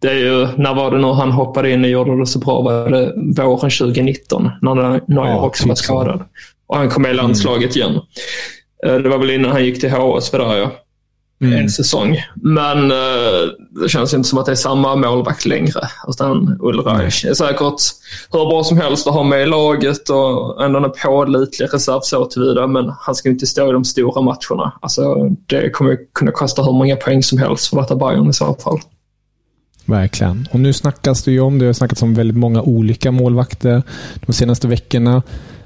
det 0.00 0.08
är 0.08 0.14
ju, 0.14 0.48
när 0.56 0.74
var 0.74 0.90
det 0.90 0.98
nu 0.98 1.06
han 1.06 1.32
hoppade 1.32 1.70
in 1.70 1.84
och 1.84 1.90
gjorde 1.90 2.18
det 2.18 2.26
så 2.26 2.38
bra? 2.38 2.62
Var 2.62 2.90
det 2.90 3.12
våren 3.42 3.70
2019 3.70 4.50
när 4.62 4.74
Neuer 4.74 5.00
ja, 5.28 5.40
också 5.40 5.68
var 5.68 5.74
typ 5.74 5.84
skadad? 5.84 6.24
Och 6.66 6.76
han 6.76 6.88
kom 6.88 7.02
med 7.02 7.10
i 7.10 7.14
landslaget 7.14 7.76
mm. 7.76 7.88
igen. 7.88 8.02
Eh, 8.86 8.94
det 8.94 9.08
var 9.08 9.18
väl 9.18 9.30
innan 9.30 9.50
han 9.50 9.64
gick 9.64 9.80
till 9.80 9.90
HSV 9.90 10.38
där 10.38 10.56
ja. 10.56 10.70
Mm. 11.46 11.58
en 11.58 11.70
säsong. 11.70 12.18
Men 12.34 12.92
uh, 12.92 13.50
det 13.82 13.88
känns 13.88 14.14
inte 14.14 14.28
som 14.28 14.38
att 14.38 14.46
det 14.46 14.52
är 14.52 14.56
samma 14.56 14.96
målvakt 14.96 15.46
längre. 15.46 15.80
Utan 16.08 16.58
Ulreich 16.60 17.24
är 17.24 17.34
säkert 17.34 17.80
hur 18.32 18.46
bra 18.50 18.64
som 18.64 18.78
helst 18.78 19.06
att 19.06 19.14
ha 19.14 19.22
med 19.22 19.42
i 19.42 19.46
laget 19.46 20.10
och 20.10 20.64
ändå 20.64 20.78
en 20.78 20.92
pålitlig 21.02 21.74
reserv 21.74 22.00
så 22.02 22.24
tillvida. 22.24 22.66
Men 22.66 22.92
han 23.00 23.14
ska 23.14 23.28
inte 23.28 23.46
stå 23.46 23.68
i 23.68 23.72
de 23.72 23.84
stora 23.84 24.22
matcherna. 24.22 24.72
Alltså, 24.80 25.14
det 25.46 25.70
kommer 25.70 25.98
kunna 26.14 26.30
kosta 26.30 26.62
hur 26.62 26.72
många 26.72 26.96
poäng 26.96 27.22
som 27.22 27.38
helst 27.38 27.66
för 27.66 27.76
detta 27.76 27.96
Bayern 27.96 28.30
i 28.30 28.32
så 28.32 28.54
fall. 28.54 28.78
Verkligen. 29.84 30.48
Och 30.52 30.60
nu 30.60 30.72
snackas 30.72 31.22
det 31.22 31.32
ju 31.32 31.40
om, 31.40 31.58
det 31.58 31.66
har 31.66 31.72
snackats 31.72 32.02
om 32.02 32.14
väldigt 32.14 32.36
många 32.36 32.62
olika 32.62 33.10
målvakter 33.10 33.82
de 34.26 34.32
senaste 34.32 34.68
veckorna. 34.68 35.22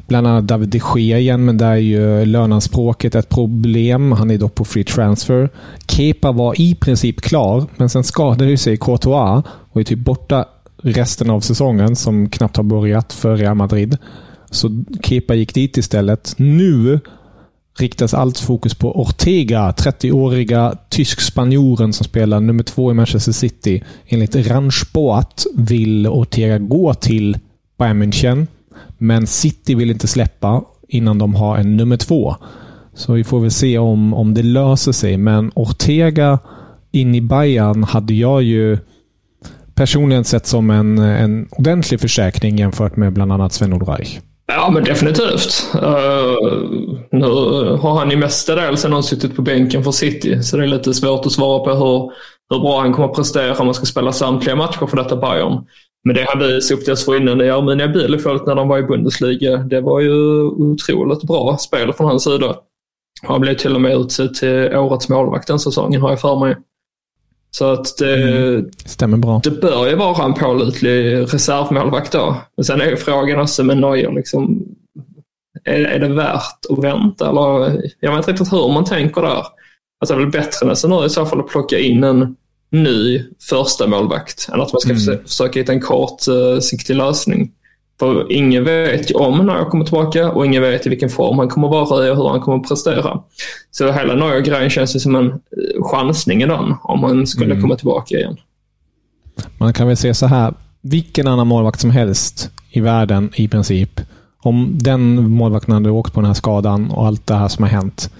Bland 0.09 0.27
annat 0.27 0.47
David 0.47 0.69
de 0.69 0.81
Gea 0.97 1.19
igen, 1.19 1.45
men 1.45 1.57
där 1.57 1.71
är 1.71 1.77
ju 1.77 2.25
lönanspråket 2.25 3.15
ett 3.15 3.29
problem. 3.29 4.13
Han 4.13 4.31
är 4.31 4.39
dock 4.39 4.55
på 4.55 4.65
free 4.65 4.85
transfer. 4.85 5.51
Kepa 5.89 6.33
var 6.33 6.61
i 6.61 6.75
princip 6.75 7.21
klar, 7.21 7.67
men 7.77 7.89
sen 7.89 8.05
skadade 8.05 8.59
sig 8.59 8.77
Courtois 8.77 9.45
och 9.73 9.81
är 9.81 9.85
typ 9.85 9.99
borta 9.99 10.45
resten 10.83 11.31
av 11.31 11.41
säsongen, 11.41 11.97
som 11.97 12.31
knappt 12.31 12.57
har 12.57 12.65
börjat 12.65 13.13
för 13.13 13.37
Real 13.37 13.55
Madrid. 13.55 13.97
Så 14.51 14.85
Kepa 15.03 15.35
gick 15.35 15.55
dit 15.55 15.77
istället. 15.77 16.35
Nu 16.37 17.01
riktas 17.79 18.15
allt 18.15 18.39
fokus 18.39 18.75
på 18.75 19.01
Ortega, 19.01 19.71
30-åriga 19.71 20.75
tysk-spanjoren 20.89 21.93
som 21.93 22.05
spelar 22.05 22.41
nummer 22.41 22.63
två 22.63 22.91
i 22.91 22.95
Manchester 22.95 23.33
City. 23.33 23.85
Enligt 24.07 24.37
Randsport 24.37 25.43
vill 25.55 26.07
Ortega 26.07 26.59
gå 26.59 26.95
till 26.95 27.39
Bayern 27.79 28.03
München, 28.03 28.47
men 28.99 29.27
City 29.27 29.75
vill 29.75 29.91
inte 29.91 30.07
släppa 30.07 30.63
innan 30.89 31.19
de 31.19 31.35
har 31.35 31.57
en 31.57 31.77
nummer 31.77 31.97
två. 31.97 32.37
Så 32.95 33.13
vi 33.13 33.25
får 33.25 33.41
väl 33.41 33.51
se 33.51 33.79
om, 33.79 34.15
om 34.15 34.35
det 34.35 34.43
löser 34.43 34.93
sig, 34.93 35.17
men 35.17 35.51
Ortega 35.55 36.39
in 36.93 37.15
i 37.15 37.21
Bayern 37.21 37.85
hade 37.85 38.15
jag 38.15 38.43
ju 38.43 38.79
personligen 39.75 40.25
sett 40.25 40.47
som 40.47 40.71
en, 40.71 40.99
en 40.99 41.49
ordentlig 41.51 42.01
försäkring 42.01 42.59
jämfört 42.59 42.97
med 42.97 43.13
bland 43.13 43.33
annat 43.33 43.53
Sven-Olof 43.53 43.89
Reich. 43.89 44.19
Ja, 44.47 44.71
men 44.71 44.85
definitivt. 44.85 45.71
Uh, 45.75 45.83
nu 47.13 47.27
har 47.81 47.99
han 47.99 48.11
ju 48.11 48.17
mestadels 48.17 48.85
ändå 48.85 49.03
suttit 49.03 49.37
på 49.37 49.43
bänken 49.43 49.85
för 49.85 49.91
City, 49.91 50.43
så 50.43 50.57
det 50.57 50.63
är 50.63 50.67
lite 50.67 50.95
svårt 50.95 51.27
att 51.27 51.33
svara 51.33 51.65
på 51.65 51.71
hur, 51.71 52.13
hur 52.51 52.61
bra 52.61 52.81
han 52.81 52.93
kommer 52.93 53.09
att 53.09 53.17
prestera 53.17 53.55
om 53.55 53.67
man 53.67 53.75
ska 53.75 53.87
spela 53.87 54.13
samtliga 54.13 54.57
matcher 54.57 54.87
för 54.87 54.97
detta 54.97 55.17
Bayern. 55.17 55.65
Men 56.05 56.15
det 56.15 56.21
visade 56.21 56.75
upp 56.75 56.87
dessförinnan 56.87 57.41
i 57.41 57.51
Arminia 57.51 57.89
Bielefeld 57.89 58.47
när 58.47 58.55
de 58.55 58.69
var 58.69 58.79
i 58.79 58.83
Bundesliga, 58.83 59.57
det 59.57 59.81
var 59.81 60.01
ju 60.01 60.43
otroligt 60.43 61.23
bra 61.23 61.57
spel 61.57 61.93
från 61.93 62.07
hans 62.07 62.25
sida. 62.25 62.57
Han 63.23 63.41
blev 63.41 63.55
till 63.55 63.75
och 63.75 63.81
med 63.81 63.97
utsedd 63.97 64.35
till 64.35 64.77
årets 64.77 65.09
målvakt 65.09 65.49
den 65.49 65.59
säsongen 65.59 66.01
har 66.01 66.11
jag 66.11 66.21
för 66.21 66.37
mig. 66.37 66.57
Så 67.51 67.73
att 67.73 67.97
det, 67.99 68.23
mm. 68.23 68.71
Stämmer 68.85 69.17
bra. 69.17 69.41
det 69.45 69.51
bör 69.51 69.89
ju 69.89 69.97
vara 69.97 70.25
en 70.25 70.35
pålitlig 70.35 71.15
reservmålvakt 71.35 72.13
då. 72.13 72.37
Men 72.57 72.65
sen 72.65 72.81
är 72.81 72.87
ju 72.87 72.97
frågan 72.97 73.41
också 73.41 73.65
med 73.65 73.79
Neuer, 73.79 74.13
liksom, 74.13 74.65
är, 75.65 75.85
är 75.85 75.99
det 75.99 76.09
värt 76.09 76.67
att 76.71 76.85
vänta? 76.85 77.29
Eller, 77.29 77.83
jag 78.01 78.11
vet 78.11 78.19
inte 78.19 78.33
riktigt 78.33 78.53
hur 78.53 78.73
man 78.73 78.85
tänker 78.85 79.23
där. 79.23 79.45
Alltså 80.01 80.15
det 80.15 80.21
är 80.21 80.25
väl 80.25 80.31
bättre 80.31 80.67
nästan 80.67 80.91
nu 80.91 81.05
i 81.05 81.11
så 81.11 81.27
fall 81.27 81.41
att 81.41 81.49
plocka 81.49 81.79
in 81.79 82.05
en 82.05 82.37
ny 82.71 83.25
första 83.51 83.87
målvakt 83.87 84.49
än 84.53 84.61
att 84.61 84.73
man 84.73 84.81
ska 84.81 84.91
mm. 84.91 85.25
försöka 85.27 85.61
hitta 85.61 85.73
en 85.73 85.81
kortsiktig 85.81 86.95
uh, 86.95 86.99
lösning. 86.99 87.53
För 87.99 88.33
ingen 88.33 88.65
vet 88.65 89.11
ju 89.11 89.15
om 89.15 89.47
när 89.47 89.57
jag 89.57 89.71
kommer 89.71 89.85
tillbaka 89.85 90.31
och 90.31 90.47
ingen 90.47 90.63
vet 90.63 90.87
i 90.87 90.89
vilken 90.89 91.09
form 91.09 91.39
han 91.39 91.49
kommer 91.49 91.69
vara 91.69 92.07
i 92.07 92.11
och 92.11 92.17
hur 92.17 92.29
han 92.29 92.41
kommer 92.41 92.59
prestera. 92.59 93.21
Så 93.71 93.93
hela 93.93 94.15
Neuer-grejen 94.15 94.71
känns 94.71 94.97
ju 94.97 95.01
som 95.01 95.17
en 95.17 95.27
eh, 95.27 95.83
chansning 95.83 96.43
i 96.43 96.47
den 96.47 96.75
om 96.83 97.05
han 97.05 97.27
skulle 97.27 97.51
mm. 97.51 97.63
komma 97.63 97.77
tillbaka 97.77 98.17
igen. 98.17 98.37
Man 99.59 99.73
kan 99.73 99.87
väl 99.87 99.97
säga 99.97 100.15
så 100.15 100.27
här. 100.27 100.55
Vilken 100.81 101.27
annan 101.27 101.47
målvakt 101.47 101.81
som 101.81 101.91
helst 101.91 102.51
i 102.71 102.81
världen 102.81 103.31
i 103.35 103.49
princip. 103.49 104.01
Om 104.43 104.71
den 104.73 105.31
målvakten 105.31 105.75
hade 105.75 105.91
åkt 105.91 106.15
på 106.15 106.21
den 106.21 106.27
här 106.27 106.35
skadan 106.35 106.91
och 106.91 107.07
allt 107.07 107.27
det 107.27 107.35
här 107.35 107.49
som 107.49 107.63
har 107.63 107.71
hänt. 107.71 108.11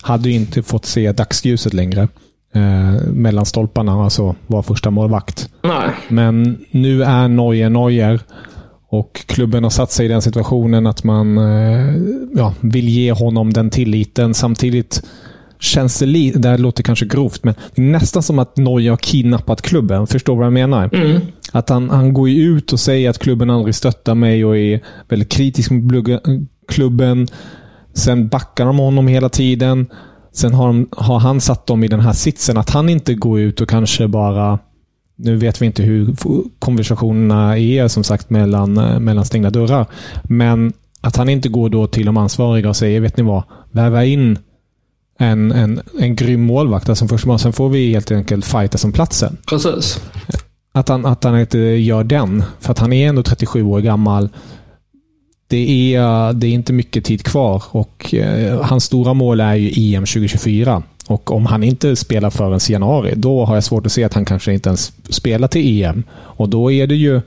Hade 0.00 0.28
ju 0.28 0.34
inte 0.34 0.62
fått 0.62 0.84
se 0.84 1.12
dagsljuset 1.12 1.74
längre. 1.74 2.08
Eh, 2.54 3.06
mellan 3.12 3.46
stolparna, 3.46 4.04
alltså 4.04 4.34
var 4.46 4.62
första 4.62 4.90
målvakt. 4.90 5.50
Nej. 5.62 5.90
Men 6.08 6.58
nu 6.70 7.02
är 7.02 7.28
Neuer 7.28 7.70
Neuer. 7.70 8.20
Och 8.90 9.24
klubben 9.26 9.62
har 9.62 9.70
satt 9.70 9.92
sig 9.92 10.06
i 10.06 10.08
den 10.08 10.22
situationen 10.22 10.86
att 10.86 11.04
man 11.04 11.38
eh, 11.38 11.96
ja, 12.34 12.54
vill 12.60 12.88
ge 12.88 13.12
honom 13.12 13.52
den 13.52 13.70
tilliten. 13.70 14.34
Samtidigt 14.34 15.02
känns 15.60 15.98
det 15.98 16.06
lite, 16.06 16.38
det 16.38 16.48
här 16.48 16.58
låter 16.58 16.82
kanske 16.82 17.06
grovt, 17.06 17.44
men 17.44 17.54
det 17.74 17.82
är 17.82 17.86
nästan 17.86 18.22
som 18.22 18.38
att 18.38 18.56
Neuer 18.56 18.90
har 18.90 18.96
kidnappat 18.96 19.62
klubben. 19.62 20.06
Förstår 20.06 20.36
vad 20.36 20.46
jag 20.46 20.52
menar? 20.52 20.90
Mm. 20.94 21.20
Att 21.52 21.68
han, 21.68 21.90
han 21.90 22.12
går 22.12 22.30
ut 22.30 22.72
och 22.72 22.80
säger 22.80 23.10
att 23.10 23.18
klubben 23.18 23.50
aldrig 23.50 23.74
stöttar 23.74 24.14
mig 24.14 24.44
och 24.44 24.56
är 24.56 24.80
väldigt 25.08 25.32
kritisk 25.32 25.70
mot 25.70 26.04
klubben. 26.68 27.28
Sen 27.94 28.28
backar 28.28 28.66
de 28.66 28.78
honom 28.78 29.06
hela 29.06 29.28
tiden. 29.28 29.86
Sen 30.38 30.54
har, 30.54 30.66
de, 30.66 30.88
har 30.96 31.18
han 31.18 31.40
satt 31.40 31.66
dem 31.66 31.84
i 31.84 31.88
den 31.88 32.00
här 32.00 32.12
sitsen 32.12 32.56
att 32.56 32.70
han 32.70 32.88
inte 32.88 33.14
går 33.14 33.40
ut 33.40 33.60
och 33.60 33.68
kanske 33.68 34.08
bara 34.08 34.58
nu 35.16 35.36
vet 35.36 35.62
vi 35.62 35.66
inte 35.66 35.82
hur 35.82 36.14
konversationerna 36.58 37.58
är 37.58 37.88
som 37.88 38.04
sagt 38.04 38.30
mellan, 38.30 38.78
eh, 38.78 39.00
mellan 39.00 39.24
stängda 39.24 39.50
dörrar. 39.50 39.86
Men 40.22 40.72
att 41.00 41.16
han 41.16 41.28
inte 41.28 41.48
går 41.48 41.68
då 41.68 41.86
till 41.86 42.06
de 42.06 42.16
ansvariga 42.16 42.68
och 42.68 42.76
säger, 42.76 43.00
vet 43.00 43.16
ni 43.16 43.22
vad, 43.22 43.42
värva 43.70 44.04
in 44.04 44.38
en, 45.18 45.52
en, 45.52 45.80
en 46.00 46.16
grym 46.16 46.40
målvakt. 46.40 46.88
Alltså 46.88 47.08
först, 47.08 47.26
sen 47.40 47.52
får 47.52 47.68
vi 47.68 47.92
helt 47.92 48.10
enkelt 48.10 48.44
fighta 48.44 48.78
som 48.78 48.92
platsen. 48.92 49.36
Precis. 49.48 50.00
Att 50.72 50.88
han, 50.88 51.06
att 51.06 51.24
han 51.24 51.40
inte 51.40 51.58
gör 51.58 52.04
den. 52.04 52.44
För 52.60 52.70
att 52.70 52.78
han 52.78 52.92
är 52.92 53.08
ändå 53.08 53.22
37 53.22 53.62
år 53.62 53.80
gammal. 53.80 54.28
Det 55.50 55.94
är, 55.94 56.32
det 56.32 56.46
är 56.46 56.50
inte 56.50 56.72
mycket 56.72 57.04
tid 57.04 57.22
kvar 57.22 57.62
och 57.70 58.14
eh, 58.14 58.60
hans 58.60 58.84
stora 58.84 59.14
mål 59.14 59.40
är 59.40 59.54
ju 59.54 59.94
EM 59.94 60.02
2024. 60.06 60.82
Och 61.06 61.30
om 61.30 61.46
han 61.46 61.64
inte 61.64 61.96
spelar 61.96 62.30
förrän 62.30 62.60
januari, 62.68 63.12
då 63.16 63.44
har 63.44 63.54
jag 63.54 63.64
svårt 63.64 63.86
att 63.86 63.92
se 63.92 64.04
att 64.04 64.14
han 64.14 64.24
kanske 64.24 64.52
inte 64.52 64.68
ens 64.68 64.92
spelar 65.10 65.48
till 65.48 65.82
EM. 65.82 66.02
Och 66.12 66.48
då 66.48 66.72
är 66.72 66.86
det 66.86 66.94
ju 66.94 67.20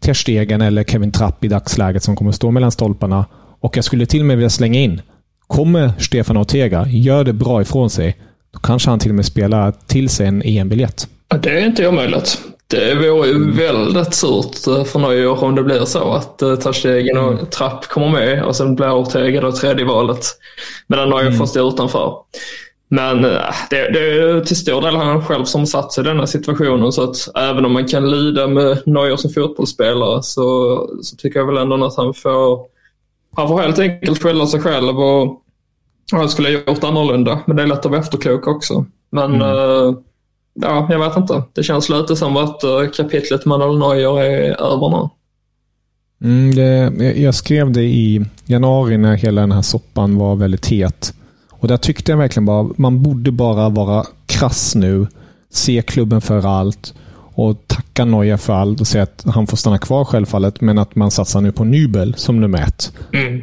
Ter 0.00 0.14
Stegen 0.14 0.60
eller 0.60 0.84
Kevin 0.84 1.12
Trapp 1.12 1.44
i 1.44 1.48
dagsläget 1.48 2.02
som 2.02 2.16
kommer 2.16 2.32
stå 2.32 2.50
mellan 2.50 2.70
stolparna. 2.70 3.26
Och 3.60 3.76
jag 3.76 3.84
skulle 3.84 4.06
till 4.06 4.20
och 4.20 4.26
med 4.26 4.36
vilja 4.36 4.50
slänga 4.50 4.80
in. 4.80 5.00
Kommer 5.46 5.92
Stefan 5.98 6.36
Ortega, 6.36 6.86
gör 6.86 7.24
det 7.24 7.32
bra 7.32 7.62
ifrån 7.62 7.90
sig, 7.90 8.16
då 8.52 8.58
kanske 8.58 8.90
han 8.90 8.98
till 8.98 9.10
och 9.10 9.14
med 9.14 9.26
spelar 9.26 9.72
till 9.86 10.08
sig 10.08 10.26
en 10.26 10.42
EM-biljett. 10.42 11.08
Det 11.42 11.50
är 11.50 11.66
inte 11.66 11.88
omöjligt. 11.88 12.40
Det 12.70 12.94
vore 12.94 13.28
ju 13.28 13.50
väldigt 13.50 14.14
surt 14.14 14.66
eh, 14.66 14.84
för 14.84 14.98
Neuer 14.98 15.44
om 15.44 15.54
det 15.54 15.62
blir 15.62 15.84
så 15.84 16.12
att 16.12 16.42
uh, 16.42 16.56
Ter 16.56 16.72
Stegen 16.72 17.18
och 17.18 17.32
mm. 17.32 17.46
Trapp 17.46 17.86
kommer 17.86 18.08
med 18.08 18.44
och 18.44 18.56
sen 18.56 18.74
blir 18.74 18.92
Ortega 18.92 19.40
då 19.40 19.52
tredje 19.52 19.84
valet. 19.84 20.26
Medan 20.86 21.08
Neuer 21.08 21.26
mm. 21.26 21.38
får 21.38 21.46
stå 21.46 21.68
utanför. 21.68 22.14
Men 22.88 23.24
äh, 23.24 23.54
det, 23.70 23.90
det 23.92 24.00
är 24.00 24.40
till 24.40 24.56
stor 24.56 24.82
del 24.82 24.96
han 24.96 25.24
själv 25.24 25.44
som 25.44 25.66
satt 25.66 25.92
sig 25.92 26.04
i 26.04 26.06
denna 26.06 26.26
situationen 26.26 26.92
så 26.92 27.02
att 27.02 27.36
även 27.36 27.64
om 27.64 27.72
man 27.72 27.88
kan 27.88 28.10
lida 28.10 28.46
med 28.46 28.82
Neuer 28.86 29.16
som 29.16 29.30
fotbollsspelare 29.30 30.22
så, 30.22 30.76
så 31.02 31.16
tycker 31.16 31.38
jag 31.38 31.46
väl 31.46 31.56
ändå 31.56 31.86
att 31.86 31.96
han 31.96 32.14
får, 32.14 32.60
han 33.36 33.48
får 33.48 33.60
helt 33.60 33.78
enkelt 33.78 34.22
skälla 34.22 34.46
sig 34.46 34.60
själv 34.60 35.00
och 35.00 35.42
han 36.12 36.28
skulle 36.28 36.48
ha 36.48 36.72
gjort 36.72 36.84
annorlunda. 36.84 37.40
Men 37.46 37.56
det 37.56 37.62
är 37.62 37.66
lätt 37.66 37.78
att 37.78 37.90
vara 37.90 38.00
efterklok 38.00 38.46
också. 38.46 38.84
Men 39.10 39.34
mm. 39.34 39.96
Ja, 40.62 40.86
jag 40.90 40.98
vet 40.98 41.16
inte. 41.16 41.42
Det 41.52 41.62
känns 41.62 41.88
lite 41.88 42.16
som 42.16 42.36
att 42.36 42.64
äh, 42.64 42.90
kapitlet 42.96 43.44
Manuel 43.44 43.78
Neuer 43.78 44.20
är 44.20 44.60
över 44.60 44.90
nu. 44.90 45.08
Mm, 46.24 46.54
det, 46.54 47.12
jag 47.20 47.34
skrev 47.34 47.72
det 47.72 47.82
i 47.82 48.24
januari 48.46 48.98
när 48.98 49.16
hela 49.16 49.40
den 49.40 49.52
här 49.52 49.62
soppan 49.62 50.16
var 50.16 50.36
väldigt 50.36 50.66
het. 50.66 51.14
Och 51.50 51.68
där 51.68 51.76
tyckte 51.76 52.12
jag 52.12 52.18
verkligen 52.18 52.46
bara, 52.46 52.68
man 52.76 53.02
borde 53.02 53.32
bara 53.32 53.68
vara 53.68 54.04
krass 54.26 54.74
nu. 54.74 55.06
Se 55.50 55.82
klubben 55.82 56.20
för 56.20 56.46
allt 56.46 56.94
och 57.34 57.66
tacka 57.66 58.04
Neuer 58.04 58.36
för 58.36 58.52
allt 58.52 58.80
och 58.80 58.86
säga 58.86 59.02
att 59.02 59.24
han 59.26 59.46
får 59.46 59.56
stanna 59.56 59.78
kvar 59.78 60.04
självfallet, 60.04 60.60
men 60.60 60.78
att 60.78 60.94
man 60.94 61.10
satsar 61.10 61.40
nu 61.40 61.52
på 61.52 61.64
Nybel 61.64 62.14
som 62.14 62.40
nummer 62.40 62.58
ett. 62.58 62.92
Mm. 63.12 63.42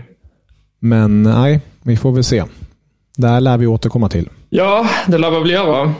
Men 0.80 1.24
nej, 1.24 1.62
vi 1.84 1.98
får 1.98 2.12
väl 2.12 2.24
se. 2.24 2.44
Det 3.18 3.28
här 3.28 3.42
lär 3.42 3.58
vi 3.58 3.68
återkomma 3.68 4.10
till. 4.10 4.30
Ja, 4.50 4.90
det 5.08 5.18
lär 5.18 5.32
vi 5.32 5.40
väl 5.40 5.50
göra. 5.50 5.94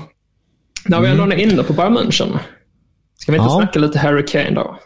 När 0.86 1.02
vi 1.02 1.08
ändå 1.08 1.24
är 1.24 1.36
inne 1.36 1.64
på 1.64 1.74
Bayern 1.74 1.98
München. 1.98 2.40
Ska 3.18 3.32
vi 3.32 3.38
inte 3.38 3.50
ja. 3.50 3.58
snacka 3.58 3.80
lite 3.80 4.00
Harry 4.00 4.26
Kane 4.26 4.52
då? 4.52 4.80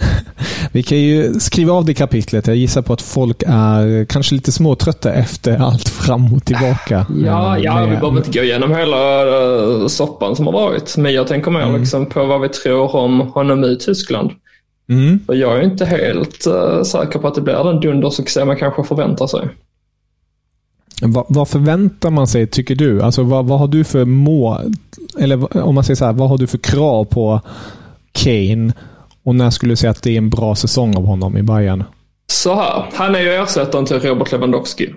Vi 0.72 0.82
kan 0.82 0.98
ju 0.98 1.34
skriva 1.34 1.72
av 1.72 1.84
det 1.84 1.94
kapitlet. 1.94 2.46
Jag 2.46 2.56
gissar 2.56 2.82
på 2.82 2.92
att 2.92 3.02
folk 3.02 3.42
är 3.46 4.04
kanske 4.04 4.34
lite 4.34 4.52
småtrötta 4.52 5.12
efter 5.12 5.58
allt 5.58 5.88
fram 5.88 6.34
och 6.34 6.44
tillbaka. 6.44 7.06
Ja, 7.24 7.58
ja 7.58 7.74
med, 7.74 7.88
vi 7.88 7.96
behöver 7.96 8.16
inte 8.16 8.38
gå 8.38 8.44
igenom 8.44 8.70
hela 8.70 9.24
uh, 9.24 9.86
soppan 9.86 10.36
som 10.36 10.46
har 10.46 10.52
varit. 10.52 10.96
Men 10.96 11.12
jag 11.12 11.26
tänker 11.26 11.50
mer 11.50 11.62
mm. 11.62 11.80
liksom 11.80 12.06
på 12.06 12.24
vad 12.24 12.40
vi 12.40 12.48
tror 12.48 12.96
om 12.96 13.20
honom 13.20 13.64
i 13.64 13.76
Tyskland. 13.76 14.30
Mm. 14.88 15.20
Och 15.26 15.36
jag 15.36 15.58
är 15.58 15.62
inte 15.62 15.84
helt 15.84 16.46
uh, 16.46 16.82
säker 16.82 17.18
på 17.18 17.28
att 17.28 17.34
det 17.34 17.40
blir 17.40 17.64
den 17.64 17.80
dundersuccé 17.80 18.44
man 18.44 18.56
kanske 18.56 18.84
förväntar 18.84 19.26
sig. 19.26 19.48
Vad, 21.02 21.26
vad, 21.28 21.48
förväntar 21.48 22.10
man 22.10 22.26
sig, 22.26 22.46
tycker 22.46 22.74
du? 22.74 23.02
Alltså, 23.02 23.22
vad, 23.22 23.46
vad 23.46 23.58
har 23.58 23.68
du 23.68 23.84
för 23.84 24.04
mål? 24.04 24.74
Eller 25.18 25.56
om 25.56 25.74
man 25.74 25.84
säger 25.84 25.96
så 25.96 26.04
här, 26.04 26.12
vad 26.12 26.28
har 26.28 26.38
du 26.38 26.46
för 26.46 26.58
krav 26.58 27.04
på 27.04 27.40
Kane? 28.12 28.72
Och 29.24 29.34
när 29.34 29.50
skulle 29.50 29.72
du 29.72 29.76
säga 29.76 29.90
att 29.90 30.02
det 30.02 30.10
är 30.10 30.18
en 30.18 30.30
bra 30.30 30.54
säsong 30.54 30.96
av 30.96 31.06
honom 31.06 31.36
i 31.36 31.42
Bayern? 31.42 31.84
Så 32.26 32.54
här, 32.54 32.84
han 32.92 33.14
är 33.14 33.20
ju 33.20 33.34
ersättaren 33.34 33.86
till 33.86 34.00
Robert 34.00 34.32
Lewandowski. 34.32 34.94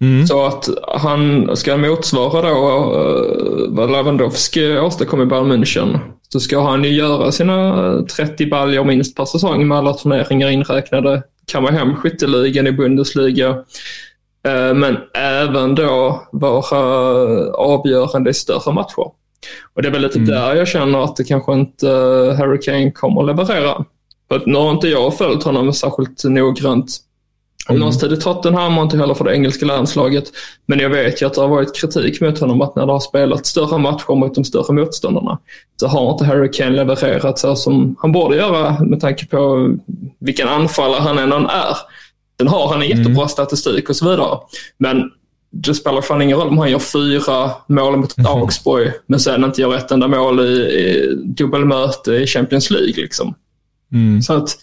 Mm. 0.00 0.26
Så 0.26 0.46
att 0.46 0.68
han 0.98 1.50
ska 1.56 1.76
motsvara 1.76 2.50
då 2.50 2.94
uh, 2.94 3.74
vad 3.76 3.92
Lewandowski 3.92 4.78
åstadkom 4.78 5.22
i 5.22 5.26
Bayern 5.26 5.52
München. 5.52 5.98
Så 6.28 6.40
ska 6.40 6.62
han 6.62 6.84
ju 6.84 6.90
göra 6.90 7.32
sina 7.32 8.02
30 8.16 8.46
baljor 8.46 8.84
minst 8.84 9.16
per 9.16 9.24
säsong 9.24 9.68
med 9.68 9.78
alla 9.78 9.92
turneringar 9.92 10.48
inräknade. 10.48 11.22
Kamma 11.46 11.70
hem 11.70 11.96
skytteligan 11.96 12.66
i 12.66 12.72
Bundesliga. 12.72 13.56
Uh, 14.48 14.74
men 14.74 14.96
även 15.14 15.74
då 15.74 16.22
vara 16.32 16.78
avgörande 17.54 18.30
i 18.30 18.34
större 18.34 18.72
matcher. 18.72 19.10
Och 19.74 19.82
det 19.82 19.88
är 19.88 19.92
väl 19.92 20.02
lite 20.02 20.18
mm. 20.18 20.30
där 20.30 20.54
jag 20.54 20.68
känner 20.68 21.04
att 21.04 21.16
det 21.16 21.24
kanske 21.24 21.52
inte 21.52 21.88
Harry 22.38 22.60
Kane 22.60 22.90
kommer 22.90 23.20
att 23.20 23.26
leverera. 23.26 23.84
För 24.28 24.36
att 24.36 24.46
nu 24.46 24.58
har 24.58 24.70
inte 24.70 24.88
jag 24.88 25.16
följt 25.16 25.42
honom 25.42 25.72
särskilt 25.72 26.24
noggrant 26.24 27.00
Mm. 27.68 27.80
Någonstans 27.80 28.12
i 28.12 28.16
Tottenham 28.16 28.78
och 28.78 28.84
inte 28.84 28.96
heller 28.96 29.14
för 29.14 29.24
det 29.24 29.34
engelska 29.34 29.66
landslaget. 29.66 30.24
Men 30.66 30.78
jag 30.78 30.90
vet 30.90 31.22
ju 31.22 31.26
att 31.26 31.34
det 31.34 31.40
har 31.40 31.48
varit 31.48 31.76
kritik 31.76 32.20
mot 32.20 32.38
honom 32.38 32.60
att 32.60 32.76
när 32.76 32.86
det 32.86 32.92
har 32.92 33.00
spelat 33.00 33.46
större 33.46 33.78
matcher 33.78 34.14
mot 34.14 34.34
de 34.34 34.44
större 34.44 34.72
motståndarna 34.72 35.38
så 35.76 35.86
har 35.86 36.12
inte 36.12 36.24
Harry 36.24 36.50
Kane 36.52 36.70
levererat 36.70 37.38
så 37.38 37.56
som 37.56 37.96
han 37.98 38.12
borde 38.12 38.36
göra 38.36 38.80
med 38.80 39.00
tanke 39.00 39.26
på 39.26 39.70
vilken 40.18 40.48
anfallare 40.48 41.00
han 41.00 41.18
ändå 41.18 41.36
är. 41.36 41.76
Sen 42.38 42.48
har 42.48 42.68
han 42.68 42.82
en 42.82 42.88
jättebra 42.88 43.12
mm. 43.22 43.28
statistik 43.28 43.88
och 43.88 43.96
så 43.96 44.10
vidare. 44.10 44.38
Men 44.78 45.10
det 45.50 45.74
spelar 45.74 46.00
fan 46.00 46.22
ingen 46.22 46.38
roll 46.38 46.48
om 46.48 46.58
han 46.58 46.70
gör 46.70 46.78
fyra 46.78 47.50
mål 47.66 47.96
mot 47.96 48.18
mm. 48.18 48.32
Augsburg 48.32 48.92
men 49.06 49.20
sen 49.20 49.44
inte 49.44 49.60
gör 49.60 49.76
ett 49.76 49.90
enda 49.90 50.08
mål 50.08 50.40
i, 50.40 50.52
i 50.52 51.14
dubbelmöte 51.24 52.12
i 52.12 52.26
Champions 52.26 52.70
League. 52.70 52.94
Liksom. 52.96 53.34
Mm. 53.92 54.22
Så 54.22 54.32
att 54.32 54.56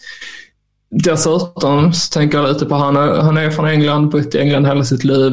Dessutom 0.94 1.92
så 1.92 2.12
tänker 2.12 2.38
jag 2.38 2.48
lite 2.48 2.66
på 2.66 2.74
han, 2.74 2.96
han 2.96 3.36
är 3.36 3.50
från 3.50 3.66
England, 3.66 4.08
bott 4.08 4.34
i 4.34 4.38
England 4.38 4.66
hela 4.66 4.84
sitt 4.84 5.04
liv. 5.04 5.32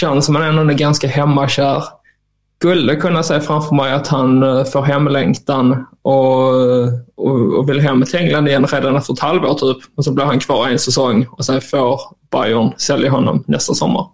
Känns 0.00 0.26
som 0.26 0.34
han 0.34 0.44
ändå 0.44 0.72
är 0.72 0.76
ganska 0.76 1.08
hemmakär. 1.08 1.84
Skulle 2.60 2.96
kunna 2.96 3.22
se 3.22 3.40
framför 3.40 3.74
mig 3.74 3.92
att 3.92 4.08
han 4.08 4.42
eh, 4.42 4.64
får 4.64 4.82
hemlängtan 4.82 5.86
och, 6.02 6.48
och, 7.16 7.58
och 7.58 7.68
vill 7.68 7.80
hem 7.80 8.02
till 8.02 8.18
England 8.18 8.48
igen 8.48 8.66
redan 8.66 8.96
efter 8.96 9.12
ett 9.12 9.20
halvår 9.20 9.54
typ. 9.54 9.76
Och 9.96 10.04
så 10.04 10.12
blir 10.12 10.24
han 10.24 10.38
kvar 10.38 10.68
en 10.68 10.78
säsong 10.78 11.26
och 11.30 11.44
sen 11.44 11.60
får 11.60 12.00
Bayern 12.32 12.72
sälja 12.76 13.10
honom 13.10 13.44
nästa 13.46 13.74
sommar. 13.74 14.06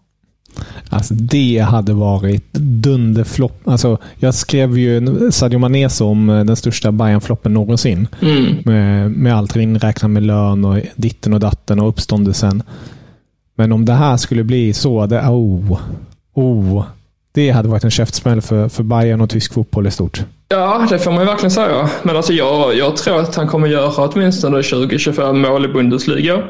Alltså 0.91 1.15
det 1.15 1.59
hade 1.59 1.93
varit 1.93 2.53
dunderflopp. 2.55 3.69
Alltså, 3.69 3.99
jag 4.17 4.35
skrev 4.35 4.79
ju 4.79 5.31
Sadio 5.31 5.59
Mané 5.59 5.89
som 5.89 6.31
eh, 6.31 6.45
den 6.45 6.57
största 6.57 6.93
Bayern-floppen 6.93 7.55
någonsin. 7.55 8.09
Mm. 8.21 8.57
Med, 8.65 9.11
med 9.11 9.37
allt 9.37 9.57
inräknat 9.57 10.11
med 10.11 10.23
lön 10.23 10.65
och 10.65 10.79
ditten 10.97 11.33
och 11.33 11.41
datten 11.41 11.81
och 11.81 11.89
uppståndelsen. 11.89 12.63
Men 13.55 13.73
om 13.73 13.85
det 13.85 13.93
här 13.93 14.17
skulle 14.17 14.45
bli 14.45 14.73
så, 14.73 15.07
det, 15.07 15.21
oh, 15.21 15.81
oh, 16.35 16.85
det 17.37 17.51
hade 17.51 17.69
varit 17.69 17.85
en 17.85 17.91
käftsmäll 17.91 18.41
för, 18.41 18.69
för 18.69 18.83
Bayern 18.83 19.21
och 19.21 19.31
tysk 19.31 19.55
fotboll 19.55 19.87
i 19.87 19.91
stort. 19.91 20.21
Ja, 20.49 20.87
det 20.91 20.99
får 20.99 21.11
man 21.11 21.21
ju 21.21 21.27
verkligen 21.27 21.51
säga. 21.51 21.91
Men 22.03 22.17
alltså 22.17 22.33
jag, 22.33 22.77
jag 22.77 22.97
tror 22.97 23.21
att 23.21 23.37
han 23.37 23.49
kommer 23.49 23.69
göra 23.69 24.09
åtminstone 24.09 24.61
20-25 24.61 25.33
mål 25.33 25.65
i 25.65 25.69
Bundesliga. 25.69 26.43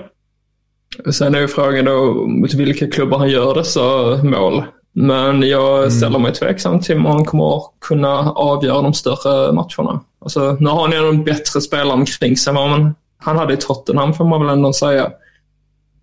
Sen 1.12 1.34
är 1.34 1.38
ju 1.38 1.48
frågan 1.48 1.84
då 1.84 2.14
mot 2.26 2.54
vilka 2.54 2.86
klubbar 2.86 3.18
han 3.18 3.28
gör 3.28 3.54
dessa 3.54 3.80
mål. 4.22 4.64
Men 4.92 5.42
jag 5.42 5.78
mm. 5.78 5.90
ställer 5.90 6.18
mig 6.18 6.32
tveksam 6.32 6.80
till 6.80 6.96
om 6.96 7.06
han 7.06 7.24
kommer 7.24 7.62
kunna 7.80 8.30
avgöra 8.30 8.82
de 8.82 8.94
större 8.94 9.52
matcherna. 9.52 10.00
Alltså, 10.20 10.56
nu 10.60 10.70
har 10.70 10.80
han 10.80 10.92
ju 10.92 11.08
en 11.08 11.24
bättre 11.24 11.60
spelare 11.60 11.92
omkring 11.92 12.36
sig 12.36 12.56
än 12.56 12.94
han 13.18 13.38
hade 13.38 13.54
i 13.54 13.56
Tottenham 13.56 14.14
får 14.14 14.24
man 14.24 14.40
väl 14.40 14.56
ändå 14.56 14.72
säga. 14.72 15.10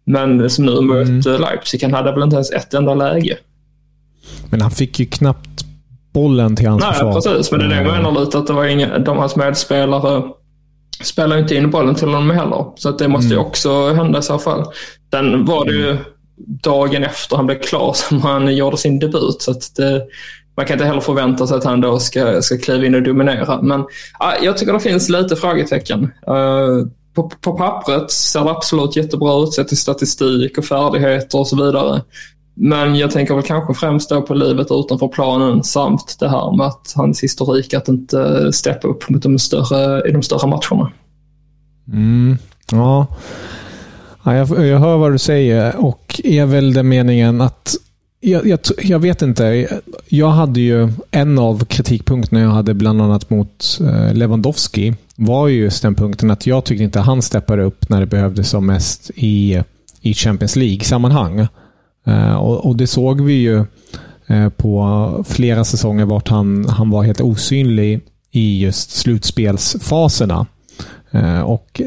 Men 0.06 0.50
som 0.50 0.66
nu 0.66 0.82
mot 0.82 1.26
mm. 1.26 1.42
Leipzig, 1.42 1.84
han 1.84 1.94
hade 1.94 2.12
väl 2.12 2.24
inte 2.24 2.36
ens 2.36 2.52
ett 2.52 2.74
enda 2.74 2.94
läge. 2.94 3.38
Men 4.50 4.62
han 4.62 4.72
fick 4.72 5.00
ju 5.00 5.06
knappt 5.06 5.66
bollen 6.14 6.56
till 6.56 6.68
hans 6.68 6.84
Nej, 6.84 6.94
försvar. 6.94 7.14
precis. 7.14 7.52
Men 7.52 7.60
det 7.60 7.66
är 7.66 7.70
det 7.70 7.76
jag 7.76 7.86
menar 7.86 8.20
lite, 8.20 8.38
att 8.38 8.48
det 8.48 8.54
var 8.54 8.66
inga, 8.66 9.00
de 9.00 9.18
hans 9.18 9.36
medspelare 9.36 10.24
spelar 11.04 11.38
inte 11.38 11.56
in 11.56 11.72
bollen 11.72 11.96
till 11.96 12.08
honom 12.08 12.30
heller. 12.30 12.66
Så 12.76 12.90
att 12.90 13.00
det 13.00 13.08
måste 13.08 13.26
mm. 13.26 13.38
ju 13.38 13.46
också 13.46 13.94
hända 13.94 14.20
i 14.20 14.22
så 14.22 14.40
fall. 14.40 14.66
Sen 15.12 15.46
var 15.46 15.66
det 15.66 15.72
ju 15.72 15.90
mm. 15.90 16.04
dagen 16.64 17.04
efter 17.04 17.36
han 17.36 17.46
blev 17.46 17.60
klar 17.60 17.94
som 17.96 18.22
han 18.22 18.56
gjorde 18.56 18.78
sin 18.78 19.00
debut. 19.00 19.42
Så 19.42 19.52
att 19.52 19.76
det, 19.76 20.02
man 20.58 20.66
kan 20.66 20.76
inte 20.76 20.86
heller 20.86 21.02
förvänta 21.02 21.48
sig 21.48 21.58
att 21.58 21.64
han 21.64 21.82
då 21.82 22.00
ska, 22.00 22.42
ska 22.42 22.58
kliva 22.58 22.86
in 22.86 22.96
och 22.96 23.04
dominera. 23.04 23.62
Men 23.62 23.86
ja, 24.20 24.34
jag 24.42 24.58
tycker 24.58 24.74
det 24.74 24.80
finns 24.80 25.10
lite 25.10 25.36
frågetecken. 25.36 26.04
Uh, 26.04 26.88
på, 27.16 27.30
på 27.42 27.58
pappret 27.58 28.12
ser 28.12 28.44
det 28.44 28.52
absolut 28.52 28.96
jättebra 28.96 29.44
ut 29.44 29.54
sett 29.54 29.68
till 29.68 29.78
statistik 29.78 30.58
och 30.58 30.66
färdigheter 30.66 31.40
och 31.40 31.48
så 31.48 31.66
vidare. 31.66 32.02
Men 32.56 32.96
jag 32.96 33.12
tänker 33.12 33.36
väl 33.36 33.44
kanske 33.44 33.74
främst 33.74 34.10
då 34.10 34.22
på 34.22 34.34
livet 34.34 34.68
utanför 34.72 35.08
planen 35.08 35.64
samt 35.64 36.16
det 36.20 36.30
här 36.30 36.58
med 36.58 36.68
att 36.68 36.94
hans 36.96 37.24
historik 37.24 37.74
att 37.74 37.88
inte 37.88 38.54
steppa 38.54 38.88
upp 38.88 39.10
mot 39.10 39.22
de 39.22 39.40
större, 39.40 40.10
i 40.10 40.12
de 40.12 40.24
större 40.24 40.48
matcherna. 40.48 40.92
Mm, 41.88 42.38
ja. 42.72 43.08
ja 44.24 44.36
jag, 44.36 44.68
jag 44.68 44.80
hör 44.80 44.98
vad 44.98 45.12
du 45.12 45.18
säger 45.18 45.76
och 45.76 46.22
är 46.24 46.46
väl 46.46 46.74
den 46.74 46.88
meningen 46.88 47.42
att 47.42 47.76
jag, 48.20 48.48
jag, 48.48 48.60
jag, 48.84 49.00
vet 49.00 49.22
inte. 49.22 49.68
Jag 50.10 50.30
hade 50.30 50.60
ju 50.60 50.90
en 51.12 51.40
av 51.40 51.66
kritikpunkterna 51.66 52.42
jag 52.42 52.50
hade 52.50 52.74
bland 52.74 53.02
annat 53.02 53.30
mot 53.30 53.80
eh, 53.82 54.14
Lewandowski 54.14 54.94
var 55.16 55.48
ju 55.48 55.62
just 55.62 55.82
den 55.82 55.96
punkten 55.96 56.32
att 56.32 56.48
jag 56.48 56.66
tyckte 56.66 56.84
inte 56.84 57.00
han 57.00 57.22
steppade 57.22 57.64
upp 57.64 57.90
när 57.90 58.00
det 58.00 58.06
behövdes 58.06 58.50
som 58.50 58.66
mest 58.66 59.12
i, 59.16 59.62
i 60.02 60.14
Champions 60.14 60.56
League-sammanhang. 60.56 61.48
Eh, 62.06 62.36
och, 62.36 62.66
och, 62.66 62.78
det 62.78 62.88
såg 62.88 63.22
vi 63.22 63.34
ju 63.34 63.66
eh, 64.28 64.50
på 64.50 65.26
flera 65.28 65.64
säsonger 65.64 66.06
vart 66.06 66.28
han, 66.28 66.70
han 66.70 66.90
var 66.90 67.04
helt 67.04 67.22
osynlig 67.22 68.02
i 68.32 68.62
just 68.62 68.92
slutspelsfaserna. 68.92 70.46
Eh, 71.12 71.42
och 71.42 71.82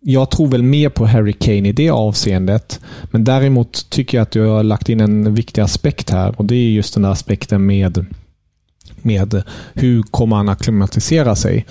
jag 0.00 0.30
tror 0.30 0.46
väl 0.48 0.62
mer 0.62 0.88
på 0.88 1.06
Harry 1.06 1.32
Kane 1.32 1.68
i 1.68 1.72
det 1.72 1.90
avseendet. 1.90 2.80
Men 3.10 3.24
däremot 3.24 3.90
tycker 3.90 4.18
jag 4.18 4.22
att 4.22 4.30
du 4.30 4.44
har 4.44 4.62
lagt 4.62 4.88
in 4.88 5.00
en 5.00 5.34
viktig 5.34 5.62
aspekt 5.62 6.10
här 6.10 6.34
och 6.36 6.44
det 6.44 6.54
är 6.54 6.70
just 6.70 6.94
den 6.94 7.02
där 7.02 7.10
aspekten 7.10 7.66
med, 7.66 8.06
med 9.02 9.42
hur 9.72 10.02
kommer 10.02 10.36
han 10.36 10.48
acklimatisera 10.48 11.36
sig. 11.36 11.66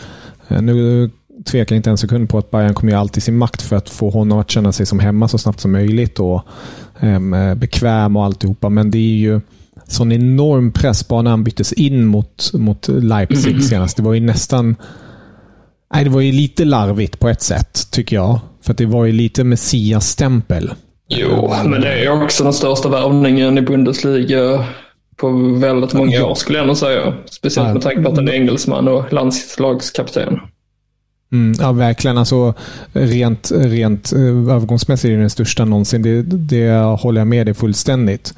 Nu 0.48 1.10
tvekar 1.46 1.76
inte 1.76 1.90
en 1.90 1.98
sekund 1.98 2.30
på 2.30 2.38
att 2.38 2.52
Bayern 2.52 2.74
kommer 2.74 2.92
göra 2.92 3.02
allt 3.02 3.18
i 3.18 3.22
sin 3.22 3.38
makt 3.38 3.62
för 3.62 3.76
att 3.76 3.90
få 3.90 4.10
honom 4.10 4.40
att 4.40 4.52
känna 4.52 4.72
sig 4.72 4.86
som 4.86 5.00
hemma 5.00 5.28
så 5.28 5.38
snabbt 5.38 5.60
som 5.60 5.72
möjligt 5.72 6.20
och 6.20 6.42
bekväm 7.56 8.16
och 8.16 8.26
alltihopa. 8.26 8.70
Men 8.70 8.92
det 8.92 8.98
är 8.98 9.18
ju 9.18 9.42
sån 9.88 10.12
enorm 10.12 10.72
press 10.72 11.08
bara 11.08 11.22
när 11.22 11.32
han 11.32 11.44
byttes 11.44 11.74
in 11.74 12.06
mot, 12.06 12.52
mot 12.54 12.88
Leipzig 12.88 13.52
mm. 13.52 13.62
senast. 13.62 13.98
Det 13.98 14.04
var 14.04 14.14
ju 14.14 14.20
nästan... 14.20 14.76
Nej, 15.94 16.04
det 16.04 16.10
var 16.10 16.22
ju 16.22 16.32
lite 16.32 16.66
larvigt 16.66 17.20
på 17.20 17.30
ett 17.30 17.42
sätt, 17.42 17.92
tycker 17.92 18.16
jag. 18.16 18.40
För 18.62 18.74
det 18.74 18.86
var 18.86 19.06
ju 19.06 19.12
lite 19.12 19.44
Messias-stämpel. 19.44 20.74
Jo, 21.10 21.54
men 21.66 21.82
det 21.82 21.94
är 21.94 22.02
ju 22.02 22.24
också 22.24 22.44
den 22.44 22.54
största 22.54 22.90
värvningen 22.90 23.58
i 23.58 23.62
Bundesliga 23.62 24.66
på 25.16 25.30
väldigt 25.62 25.94
många 25.94 26.26
år 26.26 26.36
skulle 26.36 26.58
jag 26.58 26.68
nog 26.68 26.78
säga. 26.78 27.14
Speciellt 27.26 27.74
med 27.74 27.82
tanke 27.82 28.02
på 28.02 28.10
att 28.10 28.18
han 28.18 28.28
är 28.28 28.34
engelsman 28.34 28.88
och 28.88 29.14
landslagskapten. 29.14 30.40
Mm, 31.32 31.58
ja, 31.60 31.72
verkligen. 31.72 32.18
Alltså, 32.18 32.54
rent, 32.94 33.52
rent 33.56 34.14
eh, 34.14 34.22
övergångsmässigt 34.22 35.10
är 35.10 35.16
det 35.16 35.22
den 35.22 35.30
största 35.30 35.66
någonsin. 35.66 36.02
Det, 36.02 36.22
det 36.22 36.72
håller 37.00 37.22
jag 37.22 37.28
med 37.28 37.48
dig 37.48 37.54
fullständigt. 37.54 38.34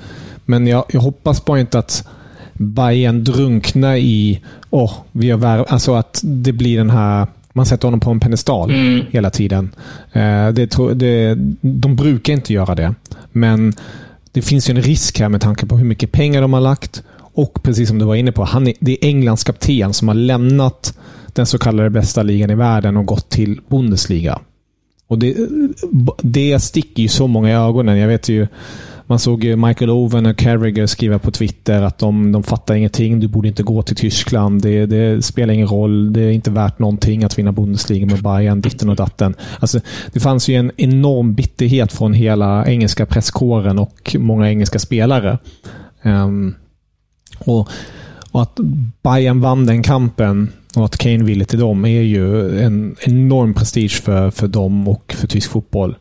Men 0.46 0.68
jag, 0.68 0.86
jag 0.90 1.02
hoppas 1.02 1.46
bara 1.46 1.60
inte 1.60 1.80
att 1.80 2.08
Bayern 2.54 3.24
drunknar 3.24 3.96
i 3.96 4.42
oh, 4.70 4.94
vi 5.12 5.30
har 5.30 5.66
alltså 5.70 5.94
att 5.94 6.22
det 6.24 6.52
blir 6.52 6.78
den 6.78 6.90
här 6.90 7.28
man 7.54 7.66
sätter 7.66 7.88
honom 7.88 8.00
på 8.00 8.12
en 8.12 8.20
pedestal 8.20 8.72
mm. 8.72 9.06
hela 9.10 9.30
tiden. 9.30 9.72
Eh, 10.14 10.50
det, 10.50 10.78
det, 10.94 11.36
de 11.62 11.96
brukar 11.96 12.34
inte 12.34 12.54
göra 12.54 12.76
det. 12.76 12.96
Men 13.32 13.74
det 14.32 14.42
finns 14.42 14.70
ju 14.70 14.76
en 14.76 14.82
risk 14.82 15.20
här 15.20 15.30
med 15.30 15.42
tanke 15.42 15.66
på 15.66 15.78
hur 15.78 15.86
mycket 15.86 16.12
pengar 16.12 16.42
de 16.42 16.54
har 16.54 16.62
lagt. 16.62 17.04
Och 17.40 17.64
precis 17.64 17.88
som 17.88 18.00
du 18.00 18.06
var 18.06 18.16
inne 18.16 18.32
på, 18.32 18.44
han 18.44 18.68
är, 18.68 18.74
det 18.80 18.92
är 18.92 19.08
Englands 19.08 19.44
kapten 19.44 19.94
som 19.94 20.08
har 20.08 20.16
lämnat 20.16 20.98
den 21.34 21.46
så 21.46 21.58
kallade 21.58 21.90
bästa 21.90 22.24
ligan 22.24 22.50
i 22.50 22.56
världen 22.56 22.98
och 22.98 23.06
gått 23.06 23.30
till 23.30 23.62
Bundesliga. 23.68 24.40
Och 25.08 25.20
det, 25.20 25.36
det 26.22 26.60
sticker 26.60 27.04
ju 27.04 27.10
så 27.10 27.28
många 27.28 27.50
i 27.50 27.54
ögonen. 27.54 27.98
Jag 27.98 28.08
vet 28.08 28.30
ju 28.30 28.48
Man 29.08 29.20
såg 29.20 29.44
Michael 29.44 29.90
Owen 29.90 30.26
och 30.26 30.38
Carragher 30.38 30.86
skriva 30.86 31.20
på 31.20 31.32
Twitter 31.32 31.82
att 31.82 31.98
de, 31.98 32.32
de 32.32 32.44
fattar 32.44 32.76
ingenting. 32.76 33.20
Du 33.20 33.28
borde 33.28 33.48
inte 33.48 33.64
gå 33.64 33.82
till 33.82 33.96
Tyskland. 33.96 34.62
Det, 34.62 34.86
det, 34.86 35.26
spelar 35.26 35.54
ingen 35.54 35.68
roll. 35.68 36.14
Det 36.14 36.22
är 36.22 36.32
inte 36.32 36.52
värt 36.52 36.80
någonting 36.80 37.24
att 37.24 37.40
vinna 37.40 37.52
Bundesliga 37.52 38.06
med 38.06 38.24
Bayern, 38.24 38.62
ditten 38.62 38.90
och 38.90 38.96
datten. 38.96 39.36
Alltså, 39.60 39.80
det 40.14 40.20
fanns 40.20 40.48
ju 40.48 40.56
en 40.56 40.72
enorm 40.78 41.34
bitterhet 41.34 41.94
från 41.94 42.14
hela 42.14 42.66
engelska 42.66 43.06
presskåren 43.06 43.80
och 43.80 44.16
många 44.20 44.50
engelska 44.50 44.80
spelare. 44.80 45.38
Um, 46.04 46.56
och, 47.46 47.70
och 48.32 48.42
att 48.42 48.60
Bayern 49.04 49.42
vann 49.42 49.66
den 49.66 49.84
kampen 49.84 50.52
och 50.76 50.86
att 50.86 50.98
Kane 50.98 51.24
ville 51.24 51.46
till 51.46 51.60
dem 51.60 51.86
är 51.86 52.02
ju 52.02 52.60
en 52.60 52.96
enorm 53.00 53.54
prestige 53.54 54.02
för, 54.04 54.32
för 54.32 54.48
dem 54.48 54.88
och 54.88 55.14
för 55.18 55.28
tysk 55.28 55.52
fotboll. 55.52 55.96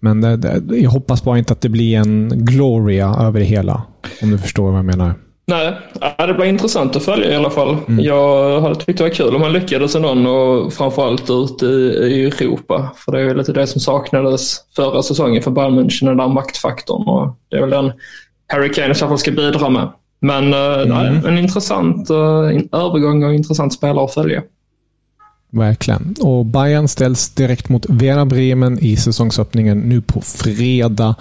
Men 0.00 0.20
det, 0.20 0.36
det, 0.36 0.76
jag 0.76 0.90
hoppas 0.90 1.24
bara 1.24 1.38
inte 1.38 1.52
att 1.52 1.60
det 1.60 1.68
blir 1.68 1.96
en 1.96 2.32
gloria 2.34 3.16
över 3.18 3.40
det 3.40 3.46
hela. 3.46 3.82
Om 4.22 4.30
du 4.30 4.38
förstår 4.38 4.70
vad 4.70 4.78
jag 4.78 4.84
menar. 4.84 5.14
Nej, 5.46 5.76
det 6.18 6.34
blir 6.34 6.46
intressant 6.46 6.96
att 6.96 7.02
följa 7.02 7.32
i 7.32 7.36
alla 7.36 7.50
fall. 7.50 7.76
Mm. 7.88 8.04
Jag 8.04 8.60
hade 8.60 8.74
tyckt 8.74 8.98
det 8.98 9.04
var 9.04 9.10
kul 9.10 9.34
om 9.34 9.40
man 9.40 9.52
lyckades 9.52 9.94
någon 9.94 10.26
och 10.26 10.72
framförallt 10.72 11.30
ute 11.30 11.66
i, 11.66 11.70
i 11.70 12.24
Europa. 12.24 12.90
För 12.96 13.12
det 13.12 13.20
är 13.20 13.34
lite 13.34 13.52
det 13.52 13.66
som 13.66 13.80
saknades 13.80 14.56
förra 14.76 15.02
säsongen 15.02 15.42
för 15.42 15.50
Bayern 15.50 15.78
München, 15.78 16.06
den 16.06 16.16
där 16.16 16.28
maktfaktorn. 16.28 17.08
Och 17.08 17.36
det 17.48 17.56
är 17.56 17.60
väl 17.60 17.70
den 17.70 17.92
Harry 18.46 18.72
Kane 18.72 18.90
i 18.90 18.94
så 18.94 19.08
fall 19.08 19.18
ska 19.18 19.30
bidra 19.30 19.68
med. 19.68 19.88
Men 20.20 20.54
mm. 20.54 20.88
nej, 20.88 21.20
en 21.26 21.38
intressant 21.38 22.10
uh, 22.10 22.16
övergång 22.72 23.24
och 23.24 23.34
intressant 23.34 23.72
spelare 23.72 24.04
att 24.04 24.14
följa. 24.14 24.42
Verkligen. 25.50 26.14
Och 26.20 26.46
Bayern 26.46 26.88
ställs 26.88 27.28
direkt 27.28 27.68
mot 27.68 27.86
Werder 27.88 28.24
Bremen 28.24 28.78
i 28.78 28.96
säsongsöppningen 28.96 29.78
nu 29.78 30.00
på 30.00 30.20
fredag. 30.20 31.14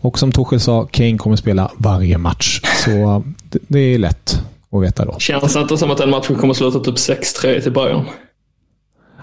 Och 0.00 0.18
som 0.18 0.32
Torshäll 0.32 0.60
sa, 0.60 0.86
Kane 0.90 1.18
kommer 1.18 1.36
spela 1.36 1.70
varje 1.76 2.18
match. 2.18 2.60
Så 2.84 3.24
det, 3.50 3.58
det 3.68 3.78
är 3.78 3.98
lätt 3.98 4.42
att 4.70 4.82
veta 4.82 5.04
då. 5.04 5.18
Känns 5.18 5.54
det 5.54 5.60
inte 5.60 5.76
som 5.76 5.90
att 5.90 5.98
den 5.98 6.10
matchen 6.10 6.36
kommer 6.36 6.54
sluta 6.54 6.80
typ 6.80 6.94
6-3 6.94 7.60
till 7.60 7.72
Bayern? 7.72 8.04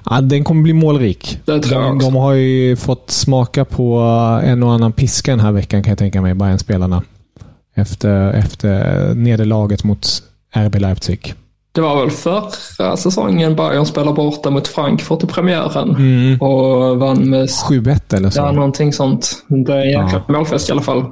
Ja, 0.05 0.21
den 0.21 0.43
kommer 0.43 0.61
bli 0.61 0.73
målrik. 0.73 1.39
Det 1.45 1.59
tror 1.59 1.81
jag 1.81 1.91
de, 1.91 1.99
de 1.99 2.15
har 2.15 2.33
ju 2.33 2.75
fått 2.75 3.11
smaka 3.11 3.65
på 3.65 3.99
en 4.43 4.63
och 4.63 4.71
annan 4.71 4.91
piska 4.91 5.31
den 5.31 5.39
här 5.39 5.51
veckan 5.51 5.83
kan 5.83 5.91
jag 5.91 5.97
tänka 5.97 6.21
mig, 6.21 6.33
bayern 6.33 6.59
spelarna 6.59 7.03
Efter, 7.73 8.33
efter 8.33 9.13
nederlaget 9.15 9.83
mot 9.83 10.07
RB 10.55 10.75
Leipzig. 10.75 11.35
Det 11.73 11.81
var 11.81 12.01
väl 12.01 12.11
förra 12.11 12.97
säsongen 12.97 13.55
Bayern 13.55 13.85
spelade 13.85 14.13
borta 14.13 14.49
mot 14.49 14.67
Frankfurt 14.67 15.23
i 15.23 15.27
premiären 15.27 15.89
mm. 15.95 16.41
och 16.41 16.99
vann 16.99 17.29
med 17.29 17.45
7-1 17.45 18.15
eller 18.15 18.29
så. 18.29 18.39
Ja, 18.39 18.51
någonting 18.51 18.93
sånt. 18.93 19.43
Det 19.47 19.73
är 19.73 19.81
en 19.81 19.89
jäkla 19.89 20.23
ja. 20.27 20.33
målfest 20.33 20.69
i 20.69 20.71
alla 20.71 20.81
fall. 20.81 21.05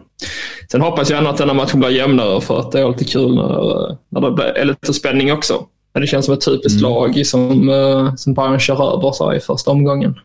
Sen 0.71 0.81
hoppas 0.81 1.09
jag 1.09 1.17
ändå 1.17 1.29
att 1.29 1.37
denna 1.37 1.53
matchen 1.53 1.79
blir 1.79 1.89
jämnare 1.89 2.41
för 2.41 2.59
att 2.59 2.71
det 2.71 2.79
är 2.81 2.87
lite 2.87 3.05
kul 3.05 3.35
när, 3.35 3.97
när 4.09 4.21
det 4.21 4.31
blir 4.31 4.65
lite 4.65 4.93
spänning 4.93 5.33
också. 5.33 5.53
Men 5.93 6.01
det 6.01 6.07
känns 6.07 6.25
som 6.25 6.33
ett 6.33 6.45
typiskt 6.45 6.81
mm. 6.81 6.91
lag 6.91 7.25
som, 7.25 7.69
eh, 7.69 8.15
som 8.15 8.33
Bayern 8.33 8.59
kör 8.59 8.97
över 8.97 9.11
sig 9.11 9.37
i 9.37 9.39
första 9.39 9.71
omgången. 9.71 10.15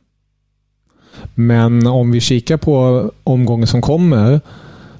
Men 1.34 1.86
om 1.86 2.10
vi 2.10 2.20
kikar 2.20 2.56
på 2.56 3.10
omgången 3.24 3.66
som 3.66 3.82
kommer 3.82 4.40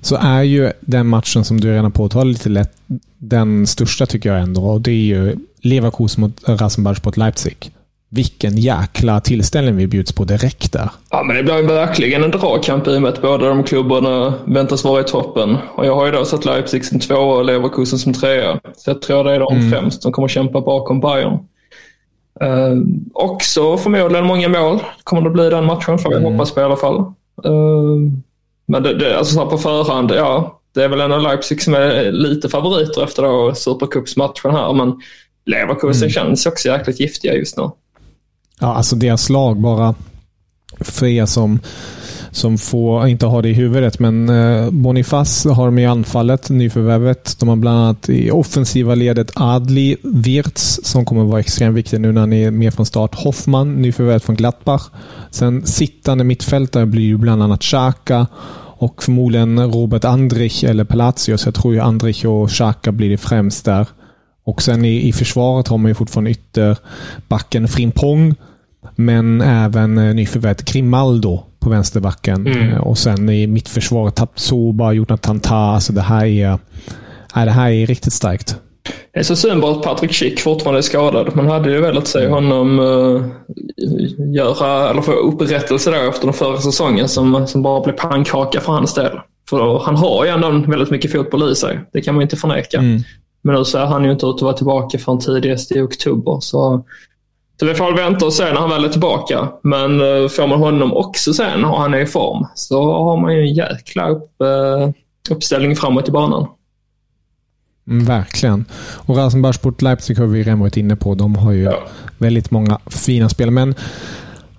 så 0.05 0.17
är 0.17 0.43
ju 0.43 0.73
den 0.81 1.07
matchen 1.07 1.45
som 1.45 1.61
du 1.61 1.73
redan 1.73 1.93
påtalat 1.93 2.27
lite 2.27 2.49
lätt 2.49 2.73
den 3.19 3.67
största 3.67 4.07
tycker 4.07 4.33
jag 4.33 4.43
ändå. 4.43 4.65
Och 4.65 4.81
det 4.81 4.91
är 4.91 4.95
ju 4.95 5.37
Leverkusen 5.61 6.21
mot 6.21 6.49
Rasenballsport 6.49 7.17
Leipzig. 7.17 7.71
Vilken 8.09 8.59
jäkla 8.59 9.21
tillställning 9.21 9.77
vi 9.77 9.87
bjuds 9.87 10.13
på 10.13 10.25
direkt 10.25 10.73
där. 10.73 10.91
Ja, 11.11 11.23
men 11.23 11.37
det 11.37 11.43
blir 11.43 11.63
verkligen 11.63 12.25
en 12.25 12.31
dragkamp 12.31 12.87
i 12.87 12.97
och 12.97 13.03
med 13.03 13.09
att 13.09 13.23
båda 13.23 13.49
de 13.49 13.65
klubbarna 13.65 14.35
väntas 14.45 14.85
vara 14.85 15.01
i 15.01 15.05
toppen. 15.05 15.57
Och 15.75 15.87
jag 15.87 15.95
har 15.95 16.07
ju 16.07 16.13
då 16.13 16.25
sett 16.25 16.45
Leipzig 16.45 16.85
som 16.85 17.01
tvåa 17.01 17.37
och 17.37 17.45
Leverkusen 17.45 17.99
som 17.99 18.13
trea. 18.13 18.61
Så 18.77 18.91
jag 18.91 19.03
tror 19.03 19.25
det 19.25 19.35
är 19.35 19.41
de 19.41 19.57
mm. 19.57 19.71
främst 19.71 20.03
som 20.03 20.13
kommer 20.13 20.29
kämpa 20.29 20.61
bakom 20.61 21.01
Bayern. 21.01 21.39
Uh, 22.43 22.83
också 23.13 23.77
förmodligen 23.77 24.27
många 24.27 24.49
mål 24.49 24.81
kommer 25.05 25.23
det 25.23 25.31
bli 25.31 25.51
den 25.51 25.65
matchen, 25.65 25.99
får 25.99 26.13
jag 26.13 26.21
mm. 26.21 26.33
hoppas 26.33 26.55
på 26.55 26.61
i 26.61 26.65
alla 26.65 26.77
fall. 26.77 26.97
Uh, 27.47 28.11
men 28.75 28.83
det, 28.83 28.99
det, 28.99 29.19
alltså 29.19 29.35
så 29.35 29.47
på 29.47 29.59
förhand, 29.59 30.11
ja, 30.11 30.61
det 30.75 30.85
är 30.85 30.89
väl 30.89 31.01
ändå 31.01 31.19
Leipzig 31.19 31.63
som 31.63 31.75
är 31.75 32.13
lite 32.13 32.49
favoriter 32.49 33.05
efter 33.05 33.23
då 33.23 33.55
Supercupsmatchen 33.55 34.51
här, 34.51 34.73
men 34.73 35.01
Leverkusen 35.47 36.03
mm. 36.03 36.11
känns 36.11 36.47
också 36.47 36.69
jäkligt 36.69 37.01
giftiga 37.01 37.35
just 37.35 37.57
nu. 37.57 37.71
Ja, 38.61 38.75
alltså 38.75 38.97
deras 38.97 39.29
lag 39.29 39.61
bara, 39.61 39.95
för 40.81 41.07
er 41.07 41.27
som, 41.27 41.61
som 42.31 42.59
får, 42.59 43.09
inte 43.09 43.27
har 43.27 43.43
det 43.43 43.49
i 43.49 43.53
huvudet, 43.53 43.99
men 43.99 44.29
eh, 44.29 44.71
Bonifaz 44.71 45.45
har 45.45 45.67
de 45.67 45.79
i 45.79 45.87
anfallet, 45.87 46.51
nyförvärvet. 46.51 47.37
De 47.41 47.49
har 47.49 47.57
bland 47.57 47.79
annat 47.79 48.09
i 48.09 48.31
offensiva 48.31 48.95
ledet 48.95 49.31
Adli 49.35 49.97
Wirtz, 50.03 50.81
som 50.83 51.05
kommer 51.05 51.25
vara 51.25 51.41
extremt 51.41 51.77
viktig 51.77 52.01
nu 52.01 52.13
när 52.13 52.21
han 52.21 52.33
är 52.33 52.51
med 52.51 52.75
från 52.75 52.87
start. 52.87 53.15
Hoffman, 53.15 53.75
nyförvärvet 53.75 54.25
från 54.25 54.37
Gladbach. 54.37 54.83
Sen 55.31 55.67
sittande 55.67 56.25
mittfältare 56.25 56.87
blir 56.87 57.05
ju 57.05 57.17
bland 57.17 57.43
annat 57.43 57.61
Xhaka 57.61 58.27
och 58.85 59.03
förmodligen 59.03 59.73
Robert 59.73 60.05
Andrich 60.05 60.65
eller 60.65 60.85
Palacios. 60.85 61.45
Jag 61.45 61.55
tror 61.55 61.75
ju 61.75 61.81
Andrich 61.81 62.25
och 62.25 62.51
Xhaka 62.51 62.93
blir 62.93 63.11
det 63.11 63.17
främst 63.17 63.65
där. 63.65 63.87
Och 64.45 64.63
sen 64.63 64.85
i, 64.85 65.09
i 65.09 65.13
försvaret 65.13 65.69
har 65.69 65.79
man 65.79 65.91
ju 65.91 65.95
fortfarande 65.95 66.31
ytterbacken 66.31 67.69
Frimpong. 67.69 68.35
Men 68.97 69.41
även 69.41 69.99
eh, 69.99 70.15
nyförvärvet 70.15 70.65
Grimaldo 70.65 71.43
på 71.59 71.71
vänsterbacken. 71.71 72.47
Mm. 72.47 72.69
Eh, 72.69 72.79
och 72.79 72.99
sen 72.99 73.29
i 73.29 73.47
mittförsvaret 73.47 74.15
Tapsoba, 74.15 74.93
Jonathan 74.93 75.41
Ta. 75.41 75.57
Alltså 75.57 75.93
det 75.93 76.03
här 76.03 76.27
är, 76.27 76.51
äh, 77.37 77.45
det 77.45 77.51
här 77.51 77.71
är 77.71 77.87
riktigt 77.87 78.13
starkt. 78.13 78.57
Det 79.15 79.21
är 79.21 79.25
så 79.25 79.37
synd 79.37 79.61
bara 79.61 79.73
att 79.73 79.83
Patrik 79.83 80.13
Schick 80.13 80.41
fortfarande 80.41 80.81
är 80.81 80.83
skadad. 80.83 81.37
Man 81.37 81.47
hade 81.47 81.71
ju 81.71 81.81
velat 81.81 82.07
se 82.07 82.29
honom 82.29 82.79
uh, 82.79 83.27
göra, 84.35 84.91
eller 84.91 85.03
få 85.03 85.13
upprättelse 85.13 85.91
då 85.91 85.97
efter 85.97 86.25
den 86.25 86.33
förra 86.33 86.59
säsongen 86.59 87.09
som, 87.09 87.47
som 87.47 87.63
bara 87.63 87.81
blev 87.81 87.95
pannkaka 87.95 88.61
för 88.61 88.73
hans 88.73 88.95
del. 88.95 89.21
För 89.51 89.79
han 89.79 89.97
har 89.97 90.25
ju 90.25 90.31
ändå 90.31 90.71
väldigt 90.71 90.91
mycket 90.91 91.13
fotboll 91.13 91.53
i 91.53 91.55
sig. 91.55 91.81
Det 91.93 92.03
kan 92.03 92.15
man 92.15 92.23
inte 92.23 92.37
förneka. 92.37 92.79
Mm. 92.79 93.01
Men 93.43 93.55
nu 93.55 93.65
ser 93.65 93.87
han 93.87 94.05
ju 94.05 94.13
inte 94.13 94.27
ut 94.27 94.35
att 94.35 94.43
vara 94.43 94.53
tillbaka 94.53 94.99
förrän 94.99 95.19
tidigast 95.19 95.73
i 95.73 95.81
oktober. 95.81 96.39
Så, 96.41 96.85
så 97.61 97.67
vi 97.67 97.75
får 97.75 97.85
väl 97.85 97.95
vänta 97.95 98.27
och 98.27 98.33
se 98.33 98.45
när 98.45 98.61
han 98.61 98.71
väl 98.71 98.85
är 98.85 98.89
tillbaka. 98.89 99.49
Men 99.63 100.01
uh, 100.01 100.29
får 100.29 100.47
man 100.47 100.59
honom 100.59 100.93
också 100.93 101.35
sen 101.35 101.65
och 101.65 101.81
han 101.81 101.95
är 101.95 101.99
i 101.99 102.07
form 102.07 102.47
så 102.55 102.93
har 102.93 103.17
man 103.17 103.35
ju 103.35 103.41
en 103.41 103.55
jäkla 103.55 104.09
upp, 104.09 104.31
uh, 104.43 104.91
uppställning 105.31 105.77
framåt 105.77 106.09
i 106.09 106.13
banan. 106.13 106.47
Mm, 107.89 108.05
verkligen. 108.05 108.65
Och 108.81 109.17
Rasenballsport 109.17 109.83
Leipzig 109.83 110.19
har 110.19 110.27
vi 110.27 110.43
redan 110.43 110.61
varit 110.61 110.77
inne 110.77 110.97
på. 110.97 111.15
De 111.15 111.37
har 111.37 111.53
ju 111.53 111.63
ja. 111.63 111.89
väldigt 112.19 112.51
många 112.51 112.79
fina 112.87 113.29
spel. 113.29 113.51
Men 113.51 113.75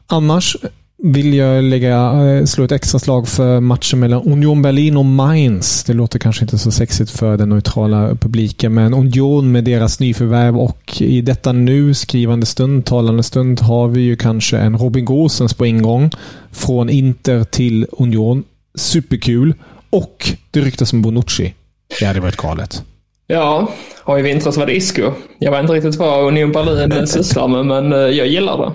annars 0.08 0.58
vill 0.98 1.34
jag 1.34 1.64
lägga, 1.64 2.12
eh, 2.24 2.46
slå 2.46 2.64
ett 2.64 2.72
extra 2.72 3.00
slag 3.00 3.28
för 3.28 3.60
matchen 3.60 4.00
mellan 4.00 4.22
Union 4.22 4.62
Berlin 4.62 4.98
och 4.98 5.06
Mainz. 5.06 5.84
Det 5.84 5.94
låter 5.94 6.20
kanske 6.20 6.42
inte 6.44 6.58
så 6.58 6.72
sexigt 6.72 7.12
för 7.12 7.38
den 7.38 7.50
neutrala 7.50 8.16
publiken, 8.16 8.74
men 8.74 8.94
Union 8.94 9.52
med 9.52 9.64
deras 9.64 10.00
nyförvärv 10.00 10.58
och 10.58 11.02
i 11.02 11.22
detta 11.22 11.52
nu, 11.52 11.94
skrivande 11.94 12.46
stund, 12.46 12.86
talande 12.86 13.24
stund, 13.24 13.60
har 13.60 13.88
vi 13.88 14.02
ju 14.02 14.16
kanske 14.16 14.58
en 14.58 14.78
Robin 14.78 15.06
Gosens 15.06 15.54
på 15.54 15.66
ingång. 15.66 16.12
Från 16.52 16.90
Inter 16.90 17.44
till 17.44 17.88
Union. 17.92 18.44
Superkul. 18.76 19.54
Och 19.90 20.34
det 20.52 20.60
ryktas 20.60 20.94
om 20.94 21.02
Bonucci. 21.02 21.54
Det 22.00 22.06
hade 22.06 22.20
varit 22.20 22.38
galet. 22.38 22.84
Ja, 23.28 23.68
och 24.04 24.20
i 24.20 24.22
vintras 24.22 24.58
var 24.58 24.66
det 24.66 24.76
Isco. 24.76 25.12
Jag 25.40 25.52
vet 25.52 25.62
inte 25.62 25.74
riktigt 25.74 25.96
vad 25.96 26.28
Union 26.28 26.52
Berlin 26.52 27.08
sysslar 27.08 27.48
med, 27.48 27.66
men 27.66 27.94
eh, 27.94 28.00
jag 28.00 28.28
gillar 28.28 28.58
det. 28.58 28.72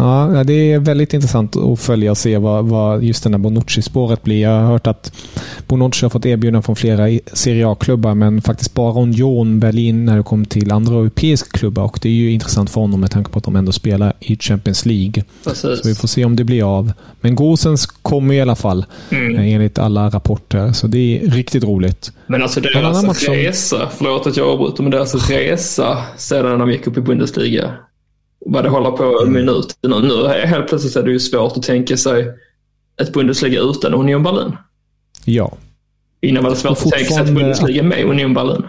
Ja, 0.00 0.44
det 0.44 0.72
är 0.72 0.78
väldigt 0.78 1.14
intressant 1.14 1.56
att 1.56 1.80
följa 1.80 2.10
och 2.10 2.18
se 2.18 2.38
vad, 2.38 2.64
vad 2.64 3.04
just 3.04 3.22
den 3.22 3.34
här 3.34 3.38
Bonucci-spåret 3.38 4.22
blir. 4.22 4.42
Jag 4.42 4.50
har 4.50 4.66
hört 4.66 4.86
att 4.86 5.12
Bonucci 5.66 6.04
har 6.04 6.10
fått 6.10 6.26
erbjudanden 6.26 6.62
från 6.62 6.76
flera 6.76 7.18
Serie 7.32 7.68
A-klubbar, 7.68 8.14
men 8.14 8.42
faktiskt 8.42 8.74
bara 8.74 9.02
Union 9.02 9.60
Berlin 9.60 10.04
när 10.04 10.16
det 10.16 10.22
kommer 10.22 10.44
till 10.44 10.72
andra 10.72 10.94
europeiska 10.94 11.58
klubbar. 11.58 11.84
Och 11.84 11.98
det 12.02 12.08
är 12.08 12.12
ju 12.12 12.30
intressant 12.30 12.70
för 12.70 12.80
honom 12.80 13.00
med 13.00 13.10
tanke 13.10 13.30
på 13.30 13.38
att 13.38 13.44
de 13.44 13.56
ändå 13.56 13.72
spelar 13.72 14.12
i 14.20 14.36
Champions 14.36 14.86
League. 14.86 15.24
Precis. 15.44 15.82
Så 15.82 15.88
vi 15.88 15.94
får 15.94 16.08
se 16.08 16.24
om 16.24 16.36
det 16.36 16.44
blir 16.44 16.78
av. 16.78 16.92
Men 17.20 17.34
Gosens 17.34 17.86
kommer 17.86 18.34
i 18.34 18.40
alla 18.40 18.56
fall, 18.56 18.84
mm. 19.10 19.36
Eh, 19.36 19.54
enligt 19.54 19.78
alla 19.78 20.08
rapporter. 20.08 20.72
Så 20.72 20.86
det 20.86 20.98
är 20.98 21.30
riktigt 21.30 21.64
roligt. 21.64 22.12
Men 22.26 22.42
alltså 22.42 22.60
deras 22.60 23.28
resa, 23.28 23.88
förlåt 23.96 24.26
att 24.26 24.36
jag 24.36 24.48
avbryter, 24.48 24.82
men 24.82 24.90
deras 24.90 25.30
resa 25.30 25.98
sedan 26.16 26.58
de 26.58 26.70
gick 26.70 26.86
upp 26.86 26.96
i 26.96 27.00
Bundesliga 27.00 27.74
vad 28.46 28.64
det 28.64 28.68
håller 28.68 28.90
på 28.90 29.26
med 29.26 29.44
nu. 29.44 29.60
Nu 29.82 30.28
helt 30.28 30.68
plötsligt 30.68 30.96
är 30.96 31.02
det 31.02 31.10
ju 31.10 31.20
svårt 31.20 31.56
att 31.56 31.62
tänka 31.62 31.96
sig 31.96 32.28
ett 33.00 33.12
Bundesliga 33.12 33.60
utan 33.60 33.94
Union 33.94 34.22
Berlin. 34.22 34.56
Ja. 35.24 35.52
Innan 36.20 36.42
var 36.42 36.50
det 36.50 36.56
svårt 36.56 36.72
att 36.72 36.90
tänka 36.90 37.14
sig 37.14 37.22
ett 37.22 37.34
Bundesliga 37.34 37.82
med 37.82 38.04
Union 38.04 38.34
Berlin. 38.34 38.62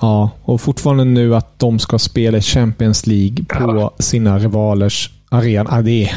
Ja, 0.00 0.30
och 0.42 0.60
fortfarande 0.60 1.04
nu 1.04 1.36
att 1.36 1.58
de 1.58 1.78
ska 1.78 1.98
spela 1.98 2.40
Champions 2.40 3.06
League 3.06 3.44
på 3.44 3.76
ja. 3.78 3.94
sina 3.98 4.38
rivalers 4.38 5.10
arena. 5.28 5.82
det, 5.82 6.04
är, 6.04 6.12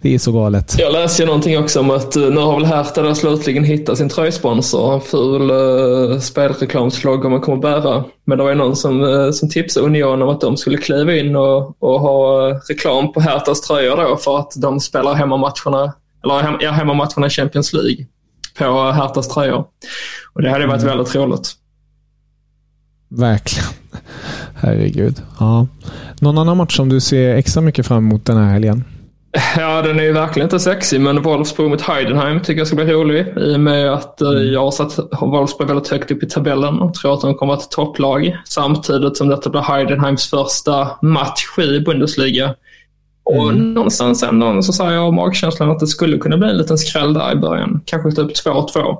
Det 0.00 0.14
är 0.14 0.18
så 0.18 0.32
galet. 0.32 0.74
Jag 0.78 0.92
läste 0.92 1.22
ju 1.22 1.26
någonting 1.26 1.58
också 1.58 1.80
om 1.80 1.90
att 1.90 2.16
nu 2.16 2.36
har 2.36 2.54
väl 2.54 2.64
Hertha 2.64 3.02
då 3.02 3.14
slutligen 3.14 3.64
hittat 3.64 3.98
sin 3.98 4.08
tröjsponsor. 4.08 4.94
En 4.94 5.00
ful 5.00 5.50
uh, 5.50 6.18
spelreklamslogga 6.18 7.28
man 7.28 7.40
kommer 7.40 7.62
bära. 7.62 8.04
Men 8.24 8.38
det 8.38 8.44
var 8.44 8.50
ju 8.50 8.56
någon 8.56 8.76
som, 8.76 9.00
uh, 9.00 9.30
som 9.30 9.48
tipsade 9.48 9.86
Union 9.86 10.22
om 10.22 10.28
att 10.28 10.40
de 10.40 10.56
skulle 10.56 10.78
kliva 10.78 11.14
in 11.14 11.36
och, 11.36 11.82
och 11.82 12.00
ha 12.00 12.48
reklam 12.68 13.12
på 13.12 13.20
Herthas 13.20 13.60
tröjor 13.60 13.96
då 13.96 14.16
för 14.16 14.38
att 14.38 14.52
de 14.56 14.80
spelar 14.80 15.14
hemmamatcherna, 15.14 15.94
eller 16.24 16.42
hem, 16.42 16.54
ja, 16.60 16.70
hemmamatcherna 16.70 17.26
i 17.26 17.30
Champions 17.30 17.72
League 17.72 18.06
på 18.58 18.90
Herthas 18.92 19.28
tröjor. 19.28 19.64
Och 20.34 20.42
det 20.42 20.50
hade 20.50 20.66
varit 20.66 20.82
mm. 20.82 20.96
väldigt 20.96 21.14
roligt. 21.14 21.52
Verkligen. 23.08 23.68
Herregud. 24.54 25.22
Ja. 25.40 25.66
Någon 26.20 26.38
annan 26.38 26.56
match 26.56 26.76
som 26.76 26.88
du 26.88 27.00
ser 27.00 27.34
extra 27.34 27.62
mycket 27.62 27.86
fram 27.86 27.98
emot 27.98 28.24
den 28.24 28.36
här 28.36 28.52
helgen? 28.52 28.84
Ja, 29.56 29.82
den 29.82 29.98
är 29.98 30.04
ju 30.04 30.12
verkligen 30.12 30.46
inte 30.46 30.60
sexig, 30.60 31.00
men 31.00 31.22
Wolfsburg 31.22 31.70
mot 31.70 31.80
Heidenheim 31.80 32.40
tycker 32.40 32.60
jag 32.60 32.66
ska 32.66 32.76
bli 32.76 32.84
rolig. 32.84 33.26
I 33.36 33.56
och 33.56 33.60
med 33.60 33.92
att 33.92 34.20
eh, 34.20 34.28
mm. 34.28 34.52
jag 34.52 34.60
har 34.60 34.70
satt 34.70 34.98
Wolfsburg 35.20 35.68
väldigt 35.68 35.88
högt 35.88 36.10
upp 36.10 36.22
i 36.22 36.28
tabellen 36.28 36.80
och 36.80 36.94
tror 36.94 37.14
att 37.14 37.20
de 37.20 37.34
kommer 37.34 37.52
att 37.52 37.58
vara 37.58 37.64
ett 37.64 37.70
topplag. 37.70 38.38
Samtidigt 38.44 39.16
som 39.16 39.28
detta 39.28 39.50
blir 39.50 39.60
Heidenheims 39.60 40.30
första 40.30 40.88
match 41.02 41.58
i 41.58 41.80
Bundesliga. 41.80 42.54
Och 43.24 43.50
mm. 43.50 43.74
någonstans 43.74 44.22
ändå 44.22 44.62
så 44.62 44.72
säger 44.72 44.92
jag 44.92 45.14
magkänslan 45.14 45.70
att 45.70 45.80
det 45.80 45.86
skulle 45.86 46.18
kunna 46.18 46.36
bli 46.36 46.50
en 46.50 46.58
liten 46.58 46.78
skräll 46.78 47.14
där 47.14 47.32
i 47.32 47.36
början. 47.36 47.80
Kanske 47.84 48.10
typ 48.10 48.46
2-2. 48.46 48.98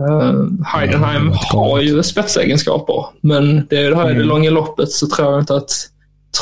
Uh, 0.00 0.46
Heidenheim 0.64 1.22
mm, 1.22 1.38
har 1.52 1.80
ju 1.80 2.02
spetsegenskaper, 2.02 3.06
men 3.20 3.66
det 3.70 3.76
är 3.76 3.90
det 3.90 3.96
här 3.96 4.04
mm. 4.04 4.16
i 4.16 4.18
det 4.18 4.24
långa 4.24 4.50
loppet 4.50 4.90
så 4.90 5.06
tror 5.06 5.32
jag 5.32 5.40
inte 5.40 5.56
att 5.56 5.70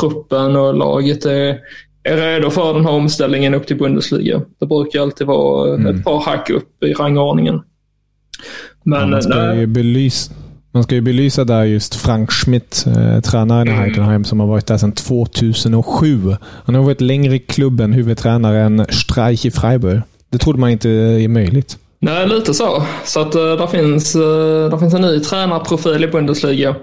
truppen 0.00 0.57
och 0.57 0.74
laget 0.74 1.24
är, 1.24 1.59
är 2.02 2.16
redo 2.16 2.50
för 2.50 2.74
den 2.74 2.84
här 2.84 2.92
omställningen 2.92 3.54
upp 3.54 3.66
till 3.66 3.78
Bundesliga. 3.78 4.40
Det 4.61 4.66
brukar 4.66 5.00
alltid 5.00 5.26
vara 5.26 5.74
mm. 5.74 5.96
ett 5.96 6.04
par 6.04 6.20
hack 6.20 6.50
upp 6.50 6.82
i 6.84 6.92
rangordningen. 6.92 7.61
Men, 8.84 9.00
ja, 9.00 9.06
man, 9.06 9.22
ska 9.22 9.54
ju 9.54 9.66
belysa, 9.66 10.32
man 10.72 10.82
ska 10.82 10.94
ju 10.94 11.00
belysa 11.00 11.44
där 11.44 11.64
just 11.64 11.94
Frank 11.94 12.30
Schmidt, 12.30 12.84
eh, 12.87 13.20
tränaren 13.20 13.68
i 13.68 13.70
mm. 13.70 13.82
Heidenheim, 13.82 14.24
som 14.24 14.40
har 14.40 14.46
varit 14.46 14.66
där 14.66 14.76
sedan 14.76 14.92
2007. 14.92 16.37
Han 16.64 16.74
har 16.74 16.82
varit 16.82 17.00
längre 17.00 17.34
i 17.34 17.38
klubben 17.38 17.92
huvudtränare 17.92 18.61
än 18.61 18.87
Streich 18.90 19.46
i 19.46 19.50
Freiburg. 19.50 20.00
Det 20.30 20.38
trodde 20.38 20.58
man 20.58 20.70
inte 20.70 20.90
är 20.90 21.28
möjligt. 21.28 21.78
Nej, 22.00 22.28
lite 22.28 22.54
så. 22.54 22.82
Så 23.04 23.20
att 23.20 23.37
uh, 23.37 23.42
där, 23.42 23.66
finns, 23.66 24.16
uh, 24.16 24.22
där 24.70 24.78
finns 24.78 24.94
en 24.94 25.02
ny 25.02 25.20
tränarprofil 25.20 26.04
i 26.04 26.08
Bundesliga. 26.08 26.74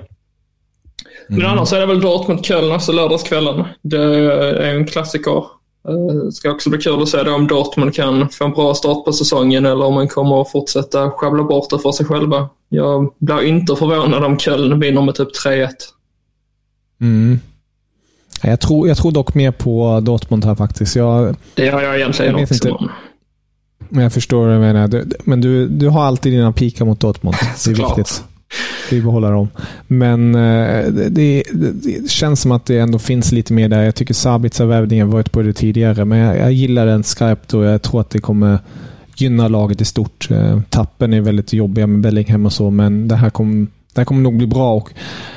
Men 1.28 1.40
mm. 1.40 1.52
annars 1.52 1.74
är 1.74 1.80
det 1.80 1.86
väl 1.86 2.02
Dortmund-Köln, 2.02 2.72
alltså 2.72 2.92
lördagskvällen. 2.92 3.64
Det 3.82 4.04
är 4.04 4.76
en 4.76 4.88
klassiker. 4.88 5.44
Det 5.84 5.92
eh, 5.92 6.30
ska 6.32 6.52
också 6.52 6.70
bli 6.70 6.80
kul 6.80 7.02
att 7.02 7.10
se 7.10 7.20
om 7.20 7.48
Dortmund 7.48 7.96
kan 7.96 8.30
få 8.30 8.46
en 8.46 8.52
bra 8.52 8.74
start 8.74 9.06
på 9.06 9.14
säsongen 9.14 9.66
eller 9.66 9.86
om 9.86 9.94
man 9.94 10.08
kommer 10.08 10.42
att 10.42 10.52
fortsätta 10.52 11.12
sjabbla 11.12 11.44
bort 11.44 11.70
det 11.70 11.80
för 11.80 11.92
sig 11.92 12.06
själva. 12.06 12.50
Jag 12.70 13.14
blir 13.20 13.44
inte 13.44 13.76
förvånad 13.76 14.24
om 14.24 14.38
Köln 14.40 14.80
vinner 14.80 15.02
med 15.02 15.16
typ 15.16 15.30
3-1. 15.46 15.70
Mm. 17.02 17.40
Jag 18.44 18.60
tror, 18.60 18.88
jag 18.88 18.98
tror 18.98 19.12
dock 19.12 19.34
mer 19.34 19.52
på 19.52 20.00
Dortmund 20.04 20.46
här 20.46 20.56
faktiskt. 20.56 20.96
Jag, 20.96 21.36
det 21.54 21.70
har 21.70 21.82
jag 21.82 21.96
egentligen 21.96 22.32
jag 22.32 22.42
också. 22.42 22.70
Inte. 22.70 22.86
Men 23.90 24.04
jag 24.04 24.14
förstår 24.14 24.46
vad 24.46 24.56
du 24.56 24.60
menar. 24.60 25.04
Men 25.24 25.42
du, 25.42 25.68
du 25.68 25.90
har 25.90 26.04
alltid 26.04 26.34
dina 26.34 26.52
pikar 26.52 26.86
mot 26.86 27.00
Dortmund. 27.00 27.36
Det 27.66 27.72
är 27.72 27.76
viktigt. 27.76 28.24
Vi 28.92 29.02
behåller 29.02 29.32
dem. 29.32 29.50
Men 29.88 30.36
eh, 30.36 30.86
det, 30.92 31.10
det, 31.10 31.44
det, 31.52 32.10
känns 32.10 32.42
som 32.42 32.52
att 32.52 32.66
det 32.66 32.80
ändå 32.80 33.00
finns 33.00 33.32
lite 33.32 33.54
mer 33.54 33.70
där. 33.70 33.84
Jag 33.84 33.96
tycker 33.96 34.14
Sabitza 34.14 34.66
värvningen 34.66 35.10
varit 35.10 35.32
på 35.32 35.42
det 35.42 35.54
tidigare, 35.54 36.06
men 36.06 36.18
jag, 36.18 36.40
jag 36.40 36.52
gillar 36.52 36.86
den 36.86 37.04
skarpt 37.04 37.54
och 37.54 37.64
jag 37.64 37.82
tror 37.82 38.02
att 38.02 38.10
det 38.10 38.20
kommer 38.20 38.60
gynna 39.16 39.48
laget 39.48 39.82
i 39.82 39.86
stort. 39.86 40.32
Eh, 40.32 40.60
tappen 40.70 41.14
är 41.14 41.22
väldigt 41.22 41.54
jobbiga 41.54 41.88
med 41.88 42.02
Bellingham 42.02 42.46
och 42.46 42.54
så, 42.54 42.70
men 42.70 43.08
det 43.08 43.16
här 43.16 43.30
kommer 43.30 43.68
det 43.96 44.02
här 44.02 44.06
kommer 44.06 44.22
nog 44.22 44.38
bli 44.38 44.48
bra 44.48 44.74
och 44.74 44.90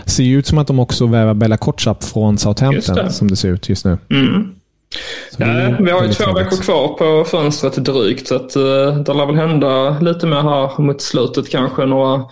ser 0.05 0.25
ut 0.25 0.47
som 0.47 0.59
att 0.59 0.67
de 0.67 0.79
också 0.79 1.07
värvar 1.07 1.35
Bella 1.35 1.57
Kotschap 1.57 2.05
från 2.05 2.39
Southampton, 2.39 2.95
det. 2.95 3.13
som 3.13 3.29
det 3.29 3.37
ser 3.37 3.49
ut 3.49 3.69
just 3.69 3.85
nu. 3.85 3.99
Mm. 4.11 4.55
Ja, 5.37 5.77
vi 5.81 5.91
har 5.91 6.05
ju 6.05 6.13
två 6.13 6.33
veckor 6.33 6.57
kvar 6.57 6.89
på 6.89 7.25
fönstret 7.31 7.85
drygt, 7.85 8.29
så 8.29 8.35
att, 8.35 8.57
uh, 8.57 8.97
det 8.97 9.15
lär 9.15 9.27
väl 9.27 9.37
hända 9.37 9.99
lite 10.01 10.27
mer 10.27 10.43
här 10.43 10.83
mot 10.83 11.03
slutet 11.03 11.51
kanske. 11.51 11.87
Några 11.87 12.25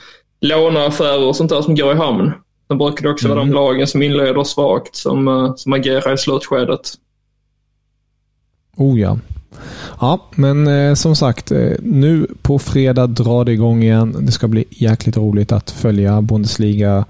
låneaffärer 0.48 1.28
och 1.28 1.36
sånt 1.36 1.50
där 1.50 1.62
som 1.62 1.74
går 1.74 1.92
i 1.92 1.96
hamn. 1.96 2.32
Sen 2.68 2.78
brukar 2.78 3.02
det 3.02 3.10
också 3.10 3.26
mm. 3.26 3.36
vara 3.36 3.44
de 3.44 3.50
mm. 3.50 3.62
lagen 3.64 3.86
som 3.86 4.02
inleder 4.02 4.44
svagt 4.44 4.96
som, 4.96 5.28
uh, 5.28 5.54
som 5.56 5.72
agerar 5.72 6.14
i 6.14 6.18
slutskedet. 6.18 6.92
Oh 8.76 9.00
ja. 9.00 9.18
Ja, 10.00 10.20
men 10.34 10.66
eh, 10.66 10.94
som 10.94 11.16
sagt, 11.16 11.50
eh, 11.50 11.72
nu 11.82 12.26
på 12.42 12.58
fredag 12.58 13.06
drar 13.06 13.44
det 13.44 13.52
igång 13.52 13.82
igen. 13.82 14.16
Det 14.20 14.32
ska 14.32 14.48
bli 14.48 14.64
jäkligt 14.70 15.16
roligt 15.16 15.52
att 15.52 15.70
följa 15.70 16.22
Bundesliga 16.22 17.04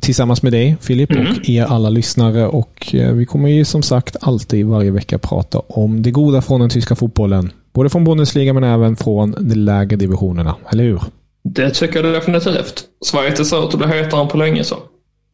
tillsammans 0.00 0.42
med 0.42 0.52
dig 0.52 0.76
Filip 0.80 1.10
mm. 1.10 1.26
och 1.26 1.48
er 1.48 1.64
alla 1.64 1.90
lyssnare. 1.90 2.46
Och 2.46 2.94
eh, 2.94 3.12
Vi 3.12 3.26
kommer 3.26 3.48
ju 3.48 3.64
som 3.64 3.82
sagt 3.82 4.16
alltid 4.20 4.66
varje 4.66 4.90
vecka 4.90 5.18
prata 5.18 5.58
om 5.58 6.02
det 6.02 6.10
goda 6.10 6.42
från 6.42 6.60
den 6.60 6.70
tyska 6.70 6.94
fotbollen. 6.94 7.52
Både 7.72 7.90
från 7.90 8.04
Bundesliga 8.04 8.52
men 8.52 8.64
även 8.64 8.96
från 8.96 9.34
de 9.38 9.54
lägre 9.54 9.96
divisionerna, 9.96 10.54
eller 10.72 10.84
hur? 10.84 11.00
Det 11.42 11.70
tycker 11.70 12.04
jag 12.04 12.14
definitivt. 12.14 12.84
Sverige 13.04 13.36
ser 13.36 13.64
ut 13.64 13.74
att 13.74 13.78
bli 13.78 13.88
hetare 13.88 14.20
än 14.20 14.28
på 14.28 14.36
länge 14.36 14.64
så. 14.64 14.76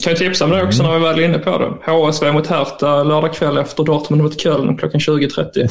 Kan 0.03 0.11
jag 0.11 0.17
tipsa 0.17 0.45
om 0.45 0.51
det 0.51 0.63
också 0.63 0.83
mm. 0.83 0.93
när 0.93 0.99
vi 0.99 1.05
väl 1.05 1.19
är 1.19 1.29
inne 1.29 1.39
på 1.39 1.59
det. 1.59 1.93
HSV 1.93 2.33
mot 2.33 2.47
Hertha 2.47 3.03
lördag 3.03 3.35
kväll 3.35 3.59
efter 3.59 3.85
Dortmund 3.85 4.23
mot 4.23 4.41
Köln 4.41 4.77
klockan 4.77 5.01
20.30. 5.01 5.51
Det 5.55 5.69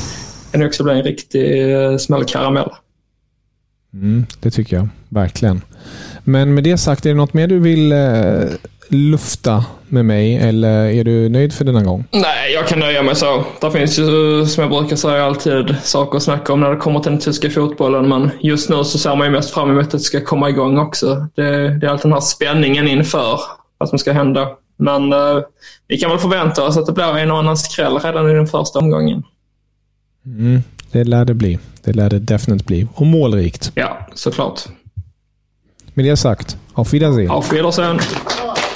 kan 0.51 0.67
också 0.67 0.83
bli 0.83 0.93
en 0.93 1.03
riktig 1.03 1.73
eh, 1.73 1.97
smällkaramell. 1.97 2.69
Mm, 3.93 4.25
det 4.39 4.51
tycker 4.51 4.75
jag. 4.75 4.87
Verkligen. 5.09 5.61
Men 6.23 6.53
med 6.53 6.63
det 6.63 6.77
sagt, 6.77 7.05
är 7.05 7.09
det 7.09 7.15
något 7.15 7.33
mer 7.33 7.47
du 7.47 7.59
vill 7.59 7.91
eh, 7.91 7.97
lufta 8.89 9.65
med 9.87 10.05
mig 10.05 10.35
eller 10.37 10.85
är 10.85 11.03
du 11.03 11.29
nöjd 11.29 11.53
för 11.53 11.65
denna 11.65 11.83
gång? 11.83 12.05
Nej, 12.11 12.53
jag 12.53 12.67
kan 12.67 12.79
nöja 12.79 13.03
mig 13.03 13.15
så. 13.15 13.43
Det 13.61 13.71
finns 13.71 13.99
ju, 13.99 14.45
som 14.45 14.61
jag 14.61 14.71
brukar 14.71 14.95
säga, 14.95 15.25
alltid 15.25 15.75
saker 15.83 16.17
att 16.17 16.23
snacka 16.23 16.53
om 16.53 16.59
när 16.59 16.69
det 16.69 16.77
kommer 16.77 16.99
till 16.99 17.11
den 17.11 17.21
tyska 17.21 17.49
fotbollen. 17.49 18.09
Men 18.09 18.31
just 18.39 18.69
nu 18.69 18.83
så 18.83 18.97
ser 18.97 19.15
man 19.15 19.27
ju 19.27 19.31
mest 19.31 19.53
fram 19.53 19.69
emot 19.71 19.85
att 19.85 19.91
det 19.91 19.99
ska 19.99 20.21
komma 20.21 20.49
igång 20.49 20.77
också. 20.77 21.27
Det, 21.35 21.79
det 21.79 21.87
är 21.87 21.91
alltid 21.91 22.05
den 22.05 22.13
här 22.13 22.19
spänningen 22.19 22.87
inför 22.87 23.39
vad 23.77 23.89
som 23.89 23.99
ska 23.99 24.11
hända. 24.11 24.49
Men 24.77 25.13
eh, 25.13 25.39
vi 25.87 25.97
kan 25.97 26.09
väl 26.09 26.19
förvänta 26.19 26.63
oss 26.63 26.77
att 26.77 26.85
det 26.85 26.91
blir 26.91 27.17
en 27.17 27.31
och 27.31 27.37
annan 27.37 27.57
skräll 27.57 27.99
redan 27.99 28.29
i 28.31 28.33
den 28.33 28.47
första 28.47 28.79
omgången. 28.79 29.23
Mm, 30.25 30.61
det 30.91 31.03
lär 31.03 31.25
det 31.25 31.33
bli. 31.33 31.59
Det 31.83 31.93
lär 31.93 32.09
det 32.09 32.19
definitivt 32.19 32.67
bli. 32.67 32.87
Och 32.93 33.05
målrikt. 33.05 33.71
Ja, 33.75 34.07
såklart. 34.13 34.61
Med 35.93 36.05
det 36.05 36.17
sagt, 36.17 36.57
auf 36.73 36.93
Wiedersehen. 36.93 37.31
Auf 37.31 37.53
Wiedersehen. 37.53 37.99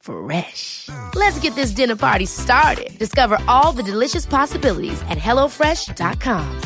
Fresh. 0.00 0.88
Let's 1.14 1.38
get 1.40 1.54
this 1.54 1.72
dinner 1.72 1.96
party 1.96 2.26
started. 2.26 2.98
Discover 2.98 3.38
all 3.48 3.72
the 3.72 3.82
delicious 3.82 4.26
possibilities 4.26 5.00
at 5.08 5.18
HelloFresh.com. 5.18 6.60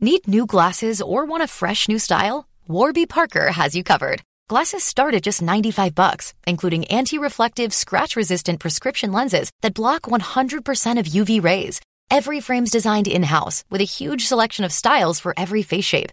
Need 0.00 0.28
new 0.28 0.46
glasses 0.46 1.00
or 1.00 1.24
want 1.24 1.42
a 1.42 1.46
fresh 1.46 1.88
new 1.88 1.98
style? 1.98 2.46
Warby 2.68 3.06
Parker 3.06 3.50
has 3.52 3.74
you 3.74 3.82
covered. 3.82 4.20
Glasses 4.48 4.84
start 4.84 5.14
at 5.14 5.22
just 5.22 5.42
95 5.42 5.94
bucks, 5.94 6.34
including 6.46 6.84
anti-reflective, 6.84 7.74
scratch-resistant 7.74 8.60
prescription 8.60 9.10
lenses 9.10 9.50
that 9.62 9.74
block 9.74 10.02
100% 10.02 10.98
of 11.00 11.06
UV 11.06 11.42
rays. 11.42 11.80
Every 12.10 12.40
frame's 12.40 12.70
designed 12.70 13.08
in-house 13.08 13.64
with 13.70 13.80
a 13.80 13.84
huge 13.84 14.26
selection 14.26 14.64
of 14.64 14.72
styles 14.72 15.18
for 15.18 15.34
every 15.36 15.62
face 15.62 15.84
shape. 15.84 16.12